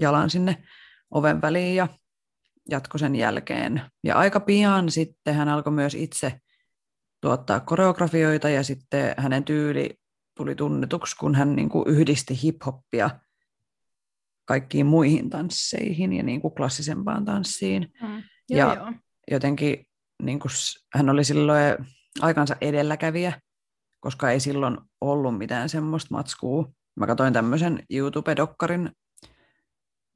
[0.00, 0.64] jalan sinne
[1.10, 1.88] oven väliin ja
[2.70, 3.82] jatkoi sen jälkeen.
[4.04, 6.40] Ja aika pian sitten hän alkoi myös itse
[7.20, 9.98] tuottaa koreografioita ja sitten hänen tyyli
[10.36, 13.10] tuli tunnetuksi, kun hän niin kuin yhdisti hiphoppia
[14.44, 17.92] kaikkiin muihin tansseihin ja niin kuin klassisempaan tanssiin.
[18.02, 18.22] Mm.
[18.50, 18.92] Ja- Joo, joo.
[19.30, 19.86] Jotenkin
[20.22, 20.50] niin kuin,
[20.94, 21.62] hän oli silloin
[22.20, 23.40] aikansa edelläkävijä,
[24.00, 26.72] koska ei silloin ollut mitään semmoista matskua.
[26.96, 28.90] Mä katsoin tämmöisen YouTube-dokkarin,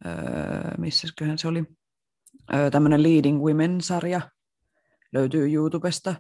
[0.07, 0.13] öö,
[0.79, 1.65] missäsköhän se oli,
[2.55, 4.21] öö, tämmöinen Leading Women-sarja
[5.13, 6.15] löytyy YouTubesta.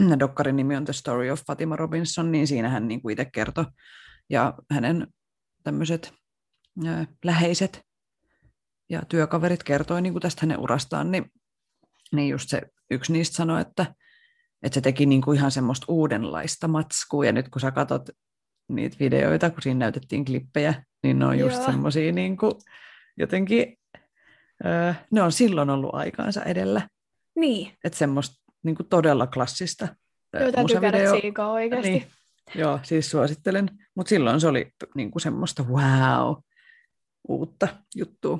[0.20, 3.64] Dokkarin nimi on The Story of Fatima Robinson, niin siinä hän niin kuin itse kertoi.
[4.30, 5.06] Ja hänen
[5.62, 6.14] tämmöiset
[7.24, 7.82] läheiset
[8.90, 11.32] ja työkaverit kertoi niin kuin tästä hänen urastaan, niin,
[12.12, 13.94] niin just se yksi niistä sanoi, että,
[14.62, 18.10] että se teki niin kuin ihan semmoista uudenlaista matskua, ja nyt kun sä katsot
[18.68, 22.52] niitä videoita, kun siinä näytettiin klippejä, niin ne on just semmoisia niin kuin,
[23.16, 23.76] jotenkin,
[24.64, 26.88] öö, ne on silloin ollut aikaansa edellä.
[27.36, 29.88] Niin, Että semmoista niin kuin todella klassista
[30.32, 31.90] joo, täytyy käydä tsiikaa oikeasti.
[31.90, 32.06] Niin.
[32.54, 33.70] Joo, siis suosittelen.
[33.94, 36.36] Mutta silloin se oli niin kuin semmoista wow,
[37.28, 38.38] uutta juttua.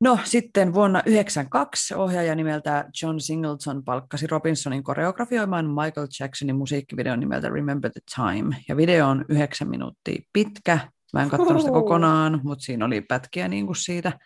[0.00, 7.48] No sitten vuonna 1992 ohjaaja nimeltä John Singleton palkkasi Robinsonin koreografioimaan Michael Jacksonin musiikkivideon nimeltä
[7.48, 8.56] Remember the Time.
[8.68, 10.78] Ja video on yhdeksän minuuttia pitkä.
[11.12, 14.18] Mä en katsonut sitä kokonaan, mutta siinä oli pätkiä niin kuin siitä.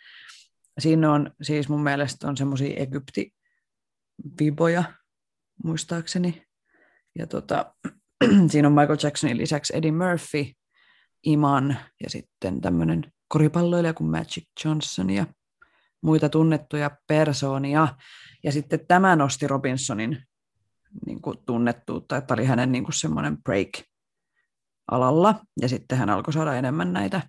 [0.78, 2.74] Siinä on siis mun mielestä on semmoisia
[4.18, 4.84] Egypti-viboja,
[5.64, 6.42] muistaakseni.
[7.18, 7.74] Ja tota,
[8.50, 10.52] siinä on Michael Jacksonin lisäksi Eddie Murphy,
[11.24, 15.26] Iman ja sitten tämmöinen koripalloilija kuin Magic Johnson ja
[16.02, 17.88] muita tunnettuja persoonia.
[18.44, 20.22] Ja sitten tämä nosti Robinsonin
[21.06, 23.68] niin kuin tunnettuutta, että oli hänen niin kuin semmoinen break
[24.90, 25.40] alalla.
[25.60, 27.22] Ja sitten hän alkoi saada enemmän näitä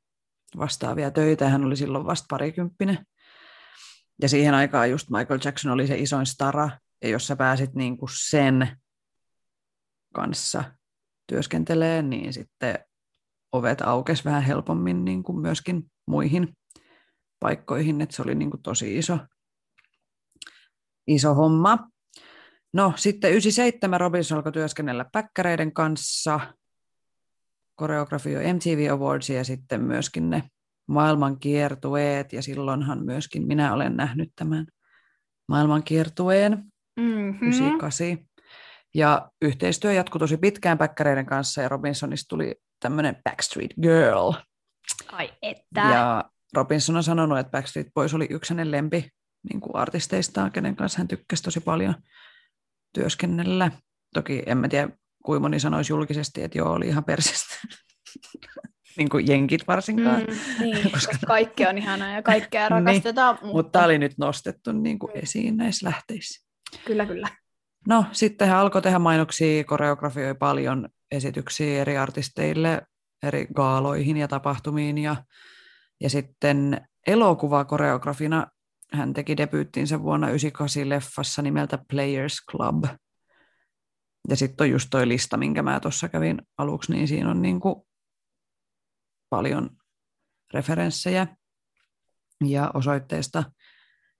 [0.57, 1.49] vastaavia töitä.
[1.49, 3.05] Hän oli silloin vasta parikymppinen.
[4.21, 6.69] Ja siihen aikaan just Michael Jackson oli se isoin stara.
[7.03, 8.77] Ja jos sä pääsit niin kuin sen
[10.13, 10.63] kanssa
[11.27, 12.79] työskentelee, niin sitten
[13.51, 16.57] ovet aukesi vähän helpommin niin kuin myöskin muihin
[17.39, 19.19] paikkoihin, että se oli niin kuin tosi iso,
[21.07, 21.77] iso homma.
[22.73, 26.39] No sitten 97 Robinson alkoi työskennellä päkkäreiden kanssa,
[27.75, 30.43] koreografioi MTV Awardsia ja sitten myöskin ne
[30.89, 34.67] maailman kiertueet, ja silloinhan myöskin minä olen nähnyt tämän
[35.47, 36.63] maailman kiertueen
[36.99, 37.47] Mm-hmm.
[37.47, 38.17] 98.
[38.95, 44.31] Ja yhteistyö jatkui tosi pitkään päkkäreiden kanssa ja Robinsonista tuli tämmöinen Backstreet Girl.
[45.11, 45.81] Ai että.
[45.81, 49.09] Ja Robinson on sanonut, että Backstreet Boys oli yksi hänen lempi
[49.49, 51.95] niin kuin artisteistaan, kenen kanssa hän tykkäsi tosi paljon
[52.93, 53.71] työskennellä.
[54.13, 54.89] Toki en mä tiedä,
[55.25, 57.55] kuinka moni sanoisi julkisesti, että joo, oli ihan persestä.
[58.99, 60.21] Niin kuin jenkit varsinkaan.
[60.21, 60.35] Mm,
[60.65, 64.17] niin, Koska- koska kaikki on ihanaa ja kaikkea Niin, rakastetaan, mutta, Mutta tämä oli nyt
[64.17, 66.47] nostettu niin kuin esiin näissä lähteissä.
[66.85, 67.27] kyllä kyllä.
[67.87, 72.81] No sitten hän alkoi tehdä mainoksia, koreografioi paljon esityksiä eri artisteille,
[73.23, 74.97] eri gaaloihin ja tapahtumiin.
[74.97, 75.15] Ja,
[76.01, 78.47] ja sitten elokuvakoreografina
[78.93, 82.83] hän teki debyyttinsä vuonna 1998 leffassa nimeltä Players Club.
[84.29, 87.87] Ja sitten on just toi lista, minkä mä tuossa kävin aluksi, niin siinä on niinku
[89.29, 89.69] paljon
[90.53, 91.27] referenssejä.
[92.45, 93.43] Ja osoitteesta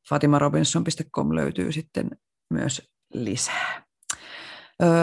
[0.10, 2.10] fatimarobinson.com löytyy sitten
[2.50, 3.84] myös lisää.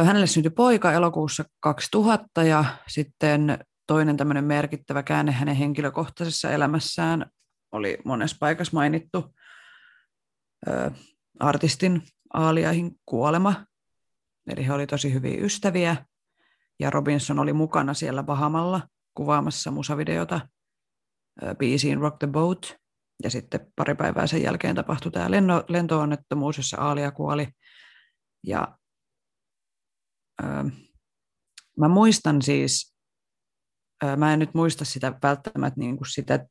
[0.04, 7.30] Hänelle syntyi poika elokuussa 2000 ja sitten toinen tämmöinen merkittävä käänne hänen henkilökohtaisessa elämässään
[7.72, 9.34] oli monessa paikassa mainittu
[11.40, 12.02] artistin
[12.34, 13.66] Aaliaihin kuolema.
[14.46, 15.96] Eli he oli tosi hyviä ystäviä
[16.80, 20.48] ja Robinson oli mukana siellä Bahamalla kuvaamassa musavideota
[21.59, 22.76] biisiin Rock the Boat.
[23.22, 27.48] Ja sitten pari päivää sen jälkeen tapahtui tämä lento- lentoonnettomuus, jossa Aalia kuoli.
[28.46, 28.79] Ja
[30.44, 30.64] öö,
[31.79, 32.96] mä muistan siis,
[34.05, 36.46] öö, mä en nyt muista sitä välttämättä niin kuin sitä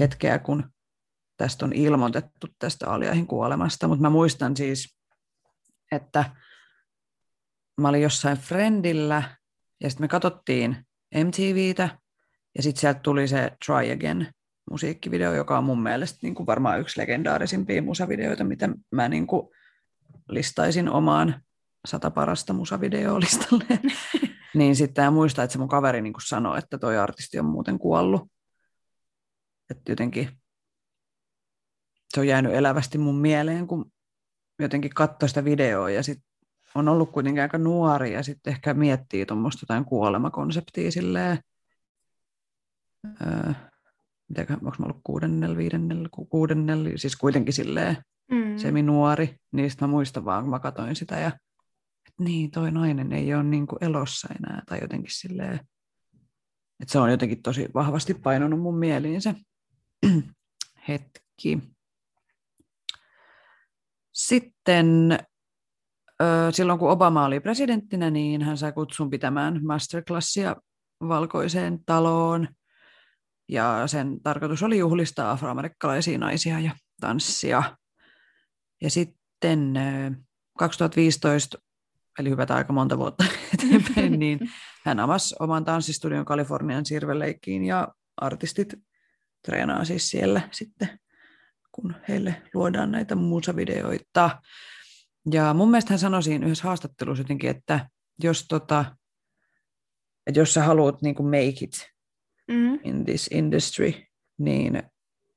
[0.00, 0.72] hetkeä, kun
[1.36, 4.98] tästä on ilmoitettu tästä Aliahin kuolemasta, mutta mä muistan siis,
[5.92, 6.36] että
[7.80, 9.36] mä olin jossain Friendillä
[9.80, 11.98] ja sitten me katsottiin MTVtä
[12.56, 14.26] ja sitten sieltä tuli se Try Again
[14.70, 19.48] musiikkivideo, joka on mun mielestä niin kuin varmaan yksi legendaarisimpia musavideoita, mitä mä niin kuin
[20.28, 21.42] listaisin omaan
[21.86, 23.64] sata parasta musavideoa listalle.
[24.54, 27.78] niin sitten muistaa, että se mun kaveri niin kuin sanoi, että toi artisti on muuten
[27.78, 28.22] kuollut.
[29.70, 30.28] Että jotenkin
[32.14, 33.92] se on jäänyt elävästi mun mieleen, kun
[34.58, 36.18] jotenkin katsoi sitä videoa ja sit
[36.74, 41.38] on ollut kuitenkin aika nuori ja sitten ehkä miettii tuommoista jotain kuolemakonseptia silleen,
[43.06, 43.52] öö,
[44.28, 47.96] mitäkö, onko mä ollut kuudennella, viidennellä, ku- kuudennella, siis kuitenkin silleen
[48.30, 48.58] Mm.
[48.58, 51.28] semi-nuori, niin sit mä muistan vaan, kun mä katsoin sitä ja
[52.08, 55.54] että niin, toi nainen ei ole niin kuin elossa enää tai jotenkin silleen,
[56.80, 59.34] että se on jotenkin tosi vahvasti painunut mun mieliin se
[60.88, 61.58] hetki.
[64.12, 65.18] Sitten
[66.52, 70.56] silloin, kun Obama oli presidenttinä, niin hän sai kutsun pitämään masterclassia
[71.08, 72.48] valkoiseen taloon.
[73.48, 77.62] Ja sen tarkoitus oli juhlistaa afroamerikkalaisia naisia ja tanssia.
[78.82, 80.10] Ja sitten ö,
[80.58, 81.58] 2015,
[82.18, 84.38] eli hypätään aika monta vuotta eteenpäin, niin
[84.86, 88.74] hän avasi oman tanssistudion Kalifornian Sirveleikkiin ja artistit
[89.44, 91.00] treenaa siis siellä sitten,
[91.72, 94.30] kun heille luodaan näitä musavideoita.
[95.30, 97.88] Ja mun mielestä hän sanoi siinä yhdessä haastattelussa jotenkin, että
[98.22, 98.96] jos tota,
[100.26, 101.92] että jos sä haluat niin kuin make it
[102.48, 102.78] Mm.
[102.84, 103.92] in this industry,
[104.38, 104.82] niin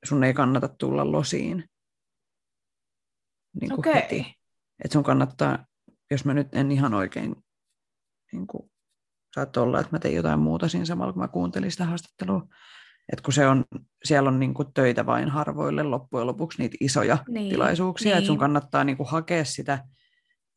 [0.05, 1.63] sun ei kannata tulla losiin
[3.61, 3.93] niin kuin Okei.
[3.93, 4.35] heti.
[4.83, 5.65] Et sun kannattaa,
[6.11, 7.35] jos mä nyt en ihan oikein,
[8.31, 8.71] niin kuin,
[9.35, 12.47] saat olla, että mä tein jotain muuta siinä samalla, kun mä kuuntelin sitä haastattelua.
[13.13, 13.65] Et kun se on,
[14.03, 18.33] siellä on niin kuin töitä vain harvoille loppujen lopuksi niitä isoja Niin, tilaisuuksia, että sun
[18.33, 18.39] niin.
[18.39, 19.83] kannattaa niin kuin hakea sitä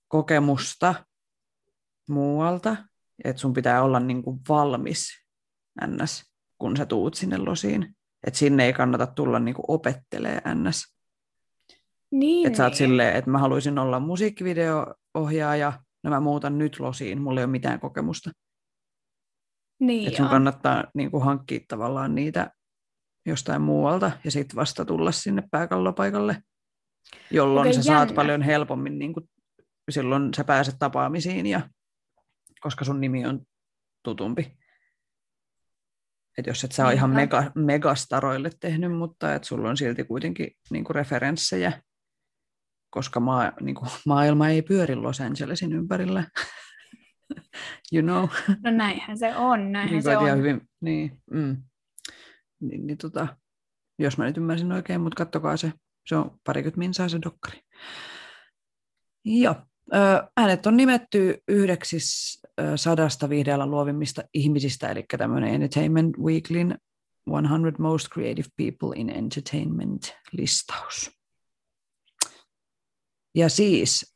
[0.08, 0.94] kokemusta
[2.08, 2.76] muualta,
[3.24, 5.08] että sun pitää olla niin kuin valmis
[5.86, 7.96] ns, kun sä tuut sinne losiin.
[8.26, 10.98] Että sinne ei kannata tulla niin kuin opettelee ns.
[12.10, 12.78] Niin, Että sä oot niin.
[12.78, 17.80] silleen, että mä haluaisin olla musiikkivideo-ohjaaja, no mä muutan nyt losiin, mulla ei ole mitään
[17.80, 18.30] kokemusta.
[19.80, 22.50] Niin Että sun kannattaa niin kuin hankkia tavallaan niitä
[23.26, 26.42] jostain muualta ja sitten vasta tulla sinne pääkallopaikalle,
[27.30, 28.14] jolloin Okei, sä saat jännä.
[28.14, 29.30] paljon helpommin, niin kuin,
[29.90, 31.70] silloin sä pääset tapaamisiin, ja,
[32.60, 33.40] koska sun nimi on
[34.02, 34.58] tutumpi.
[36.38, 40.50] Et jos et sä ole ihan mega, megastaroille tehnyt, mutta et sulla on silti kuitenkin
[40.70, 41.82] niin kuin referenssejä,
[42.90, 46.24] koska maa, niin kuin, maailma ei pyöri Los Angelesin ympärillä.
[47.92, 48.28] you know.
[48.64, 50.38] No näinhän se on, näinhän Niin, se ihan on.
[50.38, 51.56] hyvin, niin, mm.
[52.60, 53.36] niin, niin tota,
[53.98, 55.72] jos mä nyt ymmärsin oikein, mutta kattokaa se,
[56.06, 57.60] se on parikymmentä minsaa se dokkari.
[59.24, 59.54] Joo,
[60.38, 61.98] hänet on nimetty yhdeksi
[62.76, 66.78] sadasta viihdeellä luovimmista ihmisistä, eli tämmöinen Entertainment Weeklyn
[67.26, 71.10] 100 Most Creative People in Entertainment-listaus.
[73.34, 74.14] Ja siis,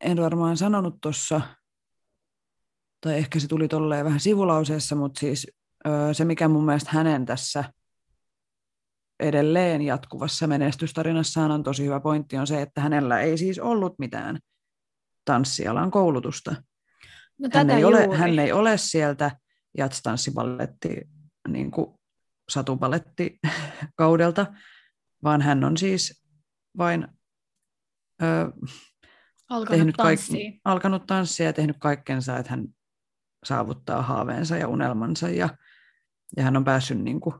[0.00, 1.40] en varmaan sanonut tuossa
[3.00, 5.46] tai ehkä se tuli tolleen vähän sivulauseessa, mutta siis
[6.12, 7.64] se, mikä mun mielestä hänen tässä
[9.20, 14.38] edelleen jatkuvassa menestystarinassaan on tosi hyvä pointti, on se, että hänellä ei siis ollut mitään
[15.24, 16.54] tanssialan koulutusta.
[17.38, 19.30] No Hän ei, ole, hän ei ole sieltä
[19.78, 21.00] jatstanssiballetti,
[21.48, 21.98] niin kuin
[22.48, 23.38] satubaletti
[23.96, 24.46] kaudelta,
[25.22, 26.24] vaan hän on siis
[26.78, 27.08] vain
[28.22, 28.26] ö,
[29.48, 30.52] Alkanut tehnyt kaik- tanssia.
[30.64, 32.64] alkanut tanssia ja tehnyt kaikkensa, että hän
[33.44, 35.48] saavuttaa haaveensa ja unelmansa ja,
[36.36, 37.34] ja hän on päässyt niin kuin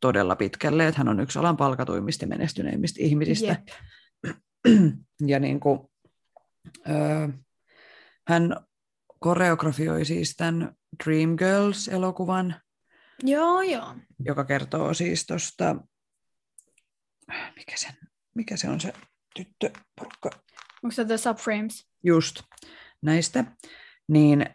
[0.00, 3.46] todella pitkälle, että hän on yksi alan palkatuimmista ja menestyneimmistä ihmisistä.
[3.46, 3.68] Jep.
[5.26, 5.80] Ja niin kuin,
[6.88, 7.28] ö,
[8.28, 8.56] hän
[9.18, 12.54] koreografioi siis tämän Dreamgirls-elokuvan,
[13.22, 13.94] Joo, joo.
[14.24, 15.76] joka kertoo siis tuosta,
[17.56, 17.92] mikä, sen,
[18.34, 18.92] mikä se on se
[19.34, 20.30] tyttöporukka,
[20.82, 21.88] Onko se The Subframes?
[22.04, 22.42] just
[23.02, 23.44] näistä,
[24.08, 24.46] niin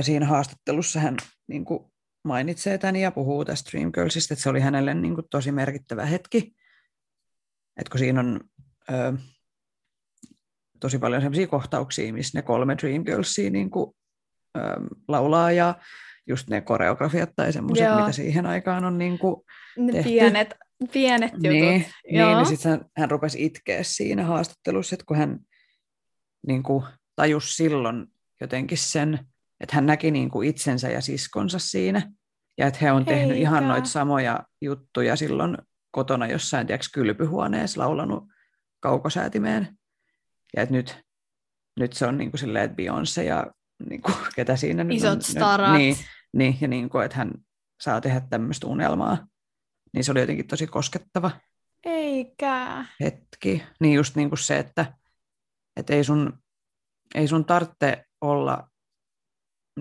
[0.00, 1.16] siinä haastattelussa hän
[1.48, 1.84] niin kuin
[2.24, 6.52] mainitsee tämän ja puhuu tästä Dreamgirlsista, että se oli hänelle niin kuin tosi merkittävä hetki,
[7.76, 8.40] että kun siinä on
[8.90, 9.12] ö,
[10.80, 13.96] tosi paljon sellaisia kohtauksia, missä ne kolme Dreamgirlsia niin kuin,
[14.56, 14.60] ö,
[15.08, 15.74] laulaa ja
[16.26, 19.36] just ne koreografiat tai semmoiset, mitä siihen aikaan on niin kuin,
[19.78, 20.08] Ne Tehty.
[20.08, 20.54] pienet,
[20.92, 21.50] pienet jutut.
[21.50, 25.38] niin, niin, niin sitten hän, hän rupesi itkeä siinä haastattelussa, että kun hän
[26.46, 26.84] niin kuin,
[27.16, 28.06] tajusi silloin
[28.40, 29.18] jotenkin sen,
[29.60, 32.12] että hän näki niin kuin itsensä ja siskonsa siinä,
[32.58, 33.72] ja että he on tehnyt ihan Eikä.
[33.72, 35.58] noita samoja juttuja silloin
[35.90, 38.24] kotona jossain tiedätkö, kylpyhuoneessa laulanut
[38.80, 39.78] kaukosäätimeen,
[40.56, 41.04] ja että nyt,
[41.80, 43.46] nyt se on niin kuin silleen, että Beyoncé ja
[43.88, 45.72] niin kuin, ketä siinä nyt Isot on, starat.
[45.72, 45.96] Niin,
[46.32, 47.32] niin, ja niin kuin, että hän
[47.80, 49.26] saa tehdä tämmöistä unelmaa,
[49.94, 51.30] niin se oli jotenkin tosi koskettava
[51.84, 52.84] Eikä.
[53.00, 53.62] hetki.
[53.80, 54.94] Niin just niin kuin se, että,
[55.76, 56.38] että ei sun,
[57.14, 58.69] ei sun tarvitse olla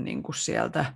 [0.03, 0.93] niin kuin sieltä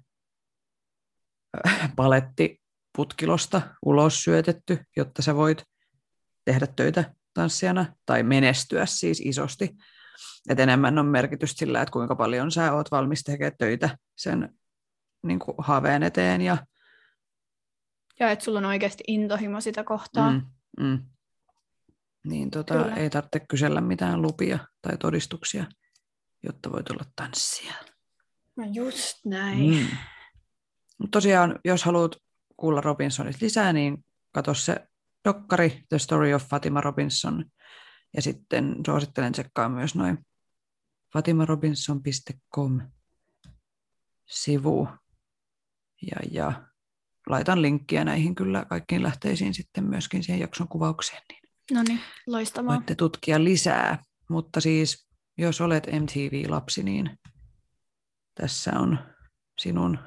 [1.68, 5.63] äh, palettiputkilosta ulos syötetty, jotta sä voit
[6.46, 9.70] tehdä töitä tanssijana tai menestyä siis isosti.
[10.50, 14.58] Et enemmän on merkitystä sillä, että kuinka paljon sä oot valmis tekemään töitä sen
[15.24, 16.58] niin kuin haaveen eteen ja
[18.20, 20.32] Ja että sulla on oikeasti intohimo sitä kohtaa.
[20.32, 20.42] Mm,
[20.80, 21.00] mm.
[22.24, 22.96] Niin tota, Kyllä.
[22.96, 25.66] ei tarvitse kysellä mitään lupia tai todistuksia,
[26.44, 27.74] jotta voit olla tanssija.
[28.56, 29.74] No just näin.
[29.74, 29.88] Mm.
[30.99, 32.16] Mut tosiaan, jos haluat
[32.58, 34.88] kuulla Robinsonista lisää, niin katso se
[35.26, 37.45] dokkari The Story of Fatima Robinson.
[38.16, 40.18] Ja sitten suosittelen tsekkaa myös noin
[41.14, 42.82] fatimarobinson.com
[44.26, 44.88] sivu.
[46.01, 46.68] Ja, ja
[47.30, 52.76] laitan linkkiä näihin kyllä kaikkiin lähteisiin sitten myöskin siihen jakson kuvaukseen, niin No niin, loistavaa.
[52.76, 54.04] voitte tutkia lisää.
[54.30, 57.20] Mutta siis, jos olet MTV-lapsi, niin
[58.36, 58.99] tässä on
[59.59, 59.99] sinun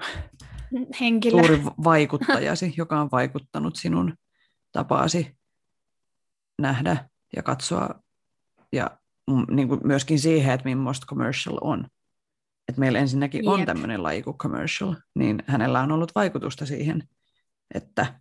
[1.00, 1.40] Henkilö.
[1.40, 4.14] suuri vaikuttajasi, joka on vaikuttanut sinun
[4.72, 5.36] tapaasi
[6.58, 8.02] nähdä ja katsoa
[8.72, 8.98] ja
[9.50, 11.88] niin kuin myöskin siihen, että millaista commercial on.
[12.68, 13.66] että meillä ensinnäkin on Jep.
[13.66, 17.08] tämmöinen laji kuin commercial, niin hänellä on ollut vaikutusta siihen,
[17.74, 18.20] että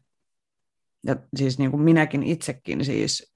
[1.06, 3.36] ja siis niin kuin minäkin itsekin siis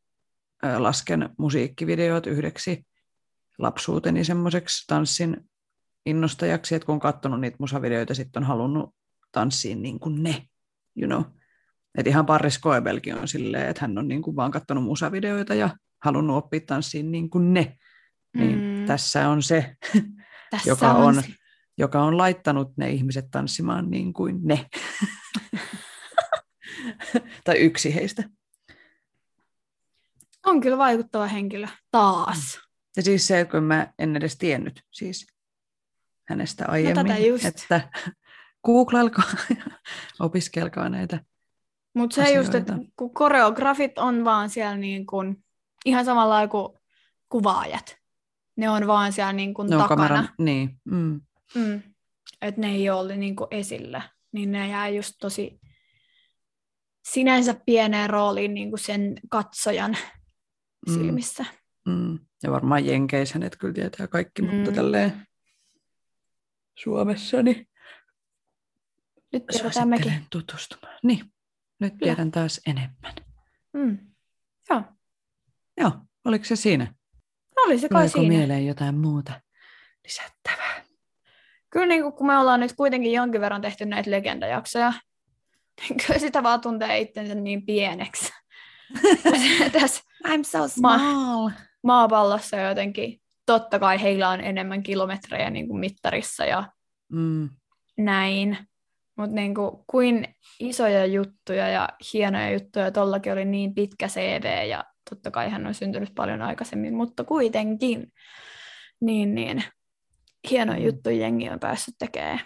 [0.77, 2.85] lasken musiikkivideot yhdeksi
[3.57, 5.48] lapsuuteni semmoiseksi tanssin
[6.09, 8.95] innostajaksi, että kun on katsonut niitä musavideoita, sitten on halunnut
[9.31, 10.47] tanssia niin kuin ne,
[10.95, 11.23] you know.
[11.97, 15.69] Että ihan Paris Koebelkin on silleen, että hän on niin kuin vaan katsonut musavideoita ja
[16.03, 17.77] halunnut oppia tanssiin niin kuin ne.
[18.37, 18.85] Niin Mm.
[18.85, 19.75] tässä on se,
[20.51, 21.27] Tässä joka on, se.
[21.77, 24.65] joka on laittanut ne ihmiset tanssimaan niin kuin ne.
[27.45, 28.23] tai yksi heistä.
[30.45, 31.67] On kyllä vaikuttava henkilö.
[31.91, 32.59] Taas.
[32.97, 35.27] Ja siis se, kun mä en edes tiennyt siis
[36.29, 37.45] hänestä aiemmin, tätä just.
[37.45, 37.89] että
[38.65, 39.63] googlailkaa ja
[40.19, 41.19] opiskelkaa näitä.
[41.95, 42.91] Mutta se just, että asioita.
[42.97, 45.43] kun koreografit on vaan siellä niin kuin,
[45.85, 46.79] ihan samalla kuin
[47.29, 47.97] kuvaajat.
[48.55, 49.87] Ne on vaan siellä niin kuin Ne takana.
[49.87, 51.21] kameran, niin, mm,
[51.55, 51.81] Mm.
[52.41, 54.01] Että ne ei ole niin kuin esillä.
[54.31, 55.59] Niin ne jää just tosi
[57.07, 59.97] sinänsä pieneen rooliin niin kuin sen katsojan
[60.87, 60.93] Mm.
[60.93, 61.45] silmissä.
[61.87, 62.19] mm.
[62.43, 64.47] Ja varmaan Jenkeissä hänet kyllä tietää kaikki, mm.
[64.55, 64.75] mutta Mm.
[64.75, 65.27] tälleen
[66.83, 67.67] Suomessa, niin
[69.33, 70.03] Nyt tiedetään mekin.
[70.03, 70.99] suosittelen tutustumaan.
[71.03, 71.33] Niin,
[71.79, 73.13] nyt tiedän taas enemmän.
[73.73, 73.97] Mm.
[74.69, 74.81] Joo,
[75.77, 75.91] Joo,
[76.25, 76.93] oliko se siinä?
[77.57, 78.37] oli se kai Tuleeko siinä.
[78.37, 79.41] mieleen jotain muuta
[80.03, 80.83] lisättävää?
[81.69, 84.93] Kyllä niin kuin, kun me ollaan nyt kuitenkin jonkin verran tehty näitä legendajaksoja,
[85.81, 88.33] niin kyllä sitä vaan tuntee itsensä niin pieneksi.
[89.79, 91.49] Tässä I'm so small.
[91.83, 93.21] maapallossa jotenkin,
[93.53, 96.71] totta kai heillä on enemmän kilometrejä niin kuin mittarissa ja
[97.11, 97.49] Mm,
[97.97, 98.57] näin,
[99.17, 104.83] mutta niin kuin, kuin isoja juttuja ja hienoja juttuja, tollakin oli niin pitkä CV ja
[105.09, 108.07] totta kai hän on syntynyt paljon aikaisemmin, mutta kuitenkin
[109.01, 109.63] niin, niin
[110.49, 110.85] hienoja Mm.
[110.85, 112.39] juttuja jengi on päässyt tekemään.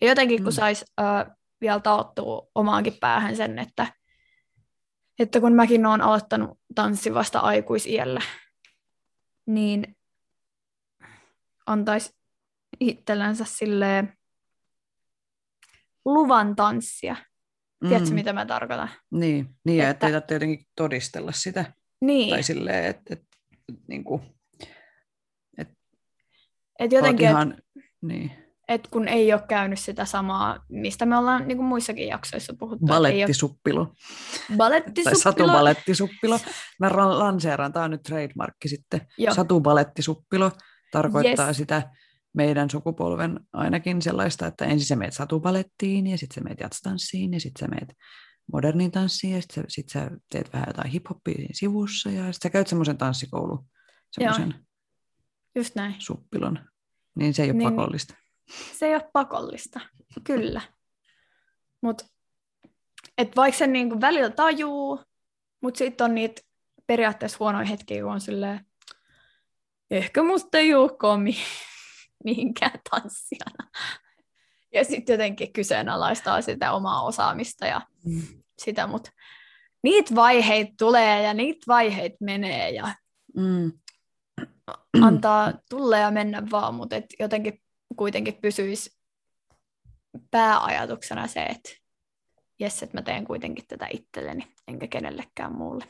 [0.00, 0.56] Ja jotenkin kun Mm.
[0.56, 1.26] sais äh,
[1.60, 3.86] vielä taottua omaankin päähän sen, että,
[5.18, 8.20] että kun mäkin olen aloittanut tanssin vasta aikuisiellä,
[9.46, 9.96] niin
[11.72, 12.10] antaisi
[12.80, 14.12] itsellensä silleen
[16.04, 17.16] luvan tanssia.
[17.88, 18.90] Tiedätkö, mm, mitä mä tarkoitan?
[19.10, 21.72] Niin, niin ja Että- ettei tarvitse jotenkin todistella sitä.
[22.00, 23.22] Niin, Tai silleen, että et,
[23.88, 24.22] niin kuin,
[26.78, 27.56] että jotenkin, että ihan,
[28.02, 28.30] niin,
[28.68, 32.86] et kun ei ole käynyt sitä samaa, mistä me ollaan niin kuin muissakin jaksoissa puhuttu.
[32.86, 33.84] ei ole balettisuppilu.
[34.48, 35.20] Tai Balettisuppilu.
[35.20, 36.38] satubalettisuppilu.
[36.80, 39.00] Mä ra- lanseeraan, tämä on nyt trademarkki sitten.
[39.18, 39.34] Joo.
[39.34, 40.50] Satubalettisuppilu
[40.92, 41.56] tarkoittaa Yes.
[41.56, 41.90] sitä
[42.34, 47.40] meidän sukupolven ainakin sellaista, että ensin sä meet satubalettiin ja sitten sä meet jatstanssiin ja
[47.40, 47.94] sitten sä meet
[48.52, 52.48] moderniin tanssiin ja sitten sä, sit sä teet vähän jotain hiphoppia siinä sivussa ja sitten
[52.48, 53.64] sä käyt semmoisen tanssikoulun,
[54.10, 54.54] semmoisen
[55.54, 55.94] Just näin.
[55.98, 56.58] suppilon.
[57.14, 58.14] Niin se ei ole Niin, pakollista.
[58.78, 59.80] Se ei ole pakollista,
[60.24, 60.60] kyllä.
[61.82, 62.04] Mutta
[63.18, 65.00] et vaikka sen niinku välillä tajuu,
[65.62, 66.42] mutta sitten on niitä
[66.86, 68.66] periaatteessa huonoja hetkiä, kun on silleen,
[69.96, 71.36] ehkä musta ei olekaan mi-
[72.24, 73.70] mihinkään tanssijana.
[74.74, 78.22] Ja sitten jotenkin kyseenalaistaa sitä omaa osaamista ja Mm.
[78.58, 79.10] sitä, mutta
[79.82, 82.94] niitä vaiheita tulee ja niitä vaiheita menee ja
[83.36, 83.72] Mm.
[85.06, 87.62] antaa tulla ja mennä vaan, mutta et jotenkin
[87.96, 88.98] kuitenkin pysyisi
[90.30, 91.70] pääajatuksena se, että
[92.60, 95.84] jes, että mä teen kuitenkin tätä itselleni, enkä kenellekään muulle.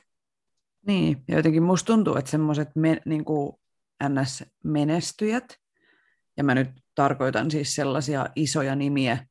[0.86, 3.24] Niin, ja jotenkin musta tuntuu, että semmoiset me, niin
[4.08, 5.56] NS-menestyjät,
[6.36, 9.26] ja mä nyt tarkoitan siis sellaisia isoja nimiä,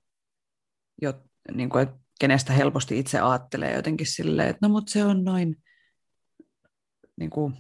[1.02, 1.14] jo,
[1.54, 5.56] niin kuin, että kenestä helposti itse ajattelee jotenkin silleen, että no mut se on noin,
[7.18, 7.54] niin kuin,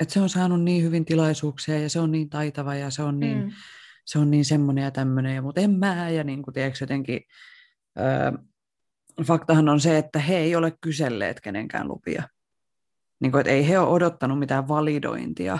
[0.00, 3.20] että se on saanut niin hyvin tilaisuuksia ja se on niin taitava ja se on
[3.20, 3.50] niin, mm.
[4.06, 7.20] se on niin semmoinen ja tämmöinen, mutta en mä, ja niin kuin, tiedätkö, jotenkin,
[7.98, 8.32] öö,
[9.24, 12.22] faktahan on se, että he ei ole kyselleet kenenkään lupia.
[13.20, 15.58] Niin kuin, että ei he ole odottanut mitään validointia.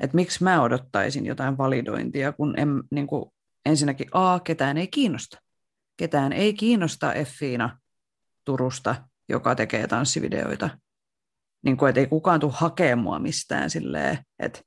[0.00, 3.30] Että miksi mä odottaisin jotain validointia, kun en, niin kuin,
[3.66, 5.38] ensinnäkin A, ketään ei kiinnosta.
[5.96, 7.78] Ketään ei kiinnosta Effiina
[8.44, 10.78] Turusta, joka tekee tanssivideoita.
[11.64, 14.60] Niin kuin, että ei kukaan tule hakemaan mua mistään silleen, että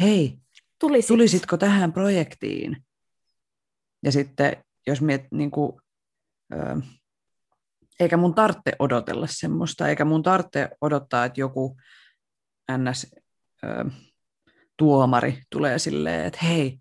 [0.00, 0.38] hei,
[0.78, 1.08] Tulisit.
[1.08, 2.76] tulisitko tähän projektiin?
[4.02, 5.72] Ja sitten, jos miet, niin kuin,
[6.52, 6.76] ö,
[8.02, 11.76] eikä mun tarvitse odotella semmoista, eikä mun tarvitse odottaa, että joku
[12.78, 13.14] ns.
[13.64, 13.84] Ö,
[14.76, 16.78] tuomari tulee silleen, että hei,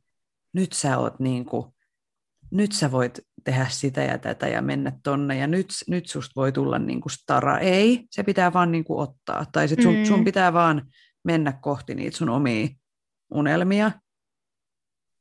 [0.54, 1.66] nyt sä oot niin kuin,
[2.52, 6.52] nyt sä voit tehdä sitä ja tätä ja mennä tonne ja nyt, nyt susta voi
[6.52, 7.60] tulla niin kuin stara.
[7.60, 9.46] Ei, se pitää vaan niin kuin ottaa.
[9.52, 10.06] Tai sit sun, Mm.
[10.06, 10.88] sun pitää vaan
[11.24, 12.68] mennä kohti niitä sun omia
[13.34, 13.92] unelmia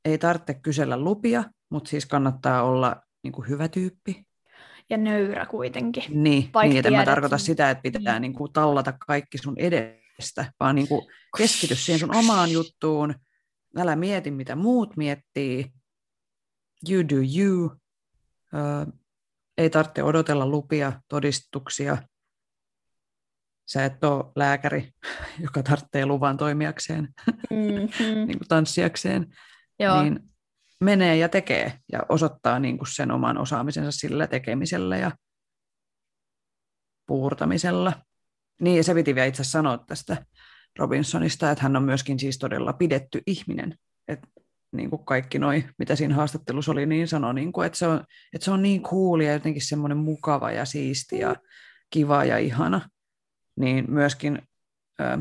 [0.04, 4.26] ei tarvitse kysellä lupia, mutta siis kannattaa olla niin kuin hyvä tyyppi.
[4.90, 6.04] Ja nöyrä kuitenkin.
[6.08, 7.46] Niin, Vaikka niin että mä tarkoita sen.
[7.46, 8.20] sitä, että pitää Niin.
[8.22, 13.14] niin kuin tallata kaikki sun edestä, vaan niin kuin keskity siihen sun omaan juttuun.
[13.78, 15.72] Älä mieti, mitä muut miettii.
[16.90, 17.72] You do you.
[18.54, 18.92] Ö,
[19.58, 21.98] ei tarvitse odotella lupia, todistuksia.
[23.66, 24.92] Sä et ole lääkäri,
[25.44, 27.08] joka tarvitsee luvan toimijakseen,
[27.50, 28.26] Mm-hmm.
[28.26, 29.26] niin kuin tanssijakseen.
[29.78, 30.20] Joo, Niin
[30.80, 35.10] menee ja tekee ja osoittaa niin kuin sen oman osaamisensa sillä tekemisellä ja
[37.06, 37.92] puurtamisella.
[38.60, 40.24] Niin, ja se piti vielä itse sanoa tästä
[40.78, 43.74] Robinsonista, että hän on myöskin siis todella pidetty ihminen.
[44.08, 44.28] Että
[44.72, 48.04] niin kuin kaikki noi, mitä siinä haastattelussa oli, niin sanoi, niin kuin, että, se on,
[48.34, 51.36] että se on niin cool ja jotenkin semmoinen mukava ja siisti ja
[51.90, 52.88] kiva ja ihana.
[53.56, 54.42] Niin myöskin
[55.00, 55.18] ö,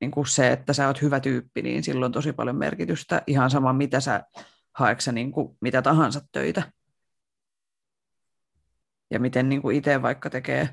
[0.00, 3.22] niin kuin se, että sä oot hyvä tyyppi, niin sillä on tosi paljon merkitystä.
[3.26, 4.22] Ihan sama, mitä sä
[4.74, 6.72] haeks sä niin kuin mitä tahansa töitä.
[9.10, 10.68] Ja miten niin kuin itse vaikka tekee,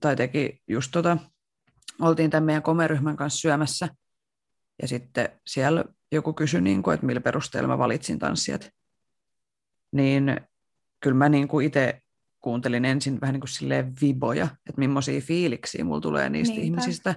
[0.00, 1.16] tai teki just tota,
[2.00, 3.88] oltiin tämän meidän komeryhmän kanssa syömässä,
[4.82, 8.70] ja sitten siellä joku kysyi, niin kuin, että millä perusteella mä valitsin tanssijat.
[9.92, 10.40] Niin
[11.00, 12.00] kyllä mä niin kuin itse
[12.40, 16.64] kuuntelin ensin vähän niin kuin silleen viboja, että millaisia fiiliksiä mulla tulee niistä Niinpä.
[16.64, 17.14] ihmisistä.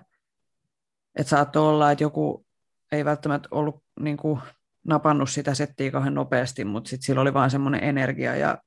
[1.16, 2.46] Että saattoi olla, että joku
[2.92, 4.42] ei välttämättä ollut niin kuin,
[4.86, 8.58] napannut sitä settiä kauhean nopeasti, mutta sitten sillä oli vaan semmoinen energia ja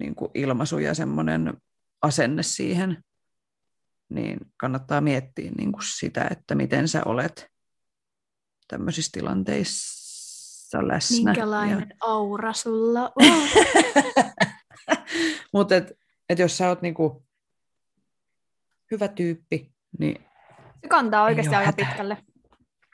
[0.00, 1.56] niin kuin ilmaisu ja semmoinen
[2.02, 3.04] asenne siihen,
[4.08, 7.46] niin kannattaa miettiä niin kuin sitä, että miten sä olet
[8.68, 11.16] tämmöisissä tilanteissa läsnä.
[11.16, 13.48] minkälainen aura sulla on.
[15.52, 15.92] Mutta et,
[16.28, 17.26] et jos sä oot niinku
[18.90, 20.29] hyvä tyyppi, niin
[20.82, 22.16] Se kantaa oikeasti aika pitkälle.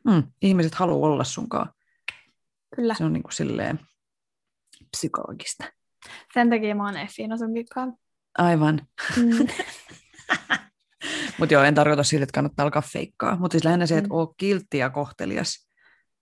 [0.04, 1.72] mm, ihmiset haluaa olla sunkaan.
[2.76, 2.94] Kyllä.
[2.94, 3.80] Se on niinku silleen
[4.90, 5.64] psykologista.
[6.34, 8.02] Sen takia mä oon Effiina sunkin kanssa.
[8.38, 8.86] Aivan.
[9.16, 9.46] Mm.
[11.38, 13.36] Mutta joo, en tarkoita siitä, että kannattaa alkaa feikkaa.
[13.36, 14.14] Mutta siis lähinnä se, että Mm.
[14.14, 15.68] oo kiltti ja kohtelias.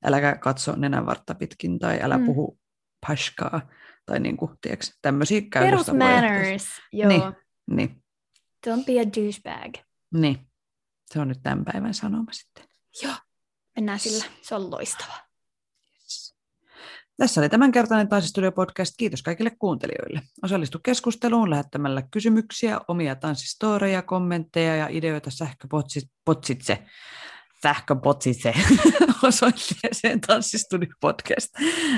[0.04, 2.24] Äläkä katso nenänvartta pitkin tai älä Mm.
[2.26, 2.58] puhu
[3.06, 3.60] paskaa.
[4.06, 6.04] Tai niinku, tiedätkö, tämmöisiä Perus käytöstapoja.
[6.12, 6.66] manners.
[6.92, 7.08] Joo.
[7.08, 7.22] Niin.
[7.70, 8.02] Niin,
[8.66, 9.74] Don't be a douchebag.
[10.14, 10.46] niin.
[11.12, 12.64] Se on nyt tämän päivän sanoma sitten.
[13.02, 13.14] Joo.
[13.76, 14.24] Mennään sillä.
[14.42, 15.14] Se on loistava.
[17.16, 18.94] Tässä oli tämänkertainen Tanssistudio podcast.
[18.98, 20.22] Kiitos kaikille kuuntelijoille.
[20.42, 26.78] Osallistu keskusteluun lähettämällä kysymyksiä, omia tanssistoreja, kommentteja ja ideoita sähköpotsitse
[27.64, 28.54] sähköpotsitse
[29.28, 31.54] osoitteeseen tanssistudio podcast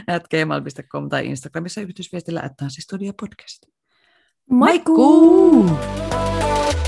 [0.06, 3.66] at gmail.com tai Instagramissa yhteysviestillä at tanssistudio podcast.
[4.50, 5.62] Moikkuu!
[5.62, 6.85] Moikkuu!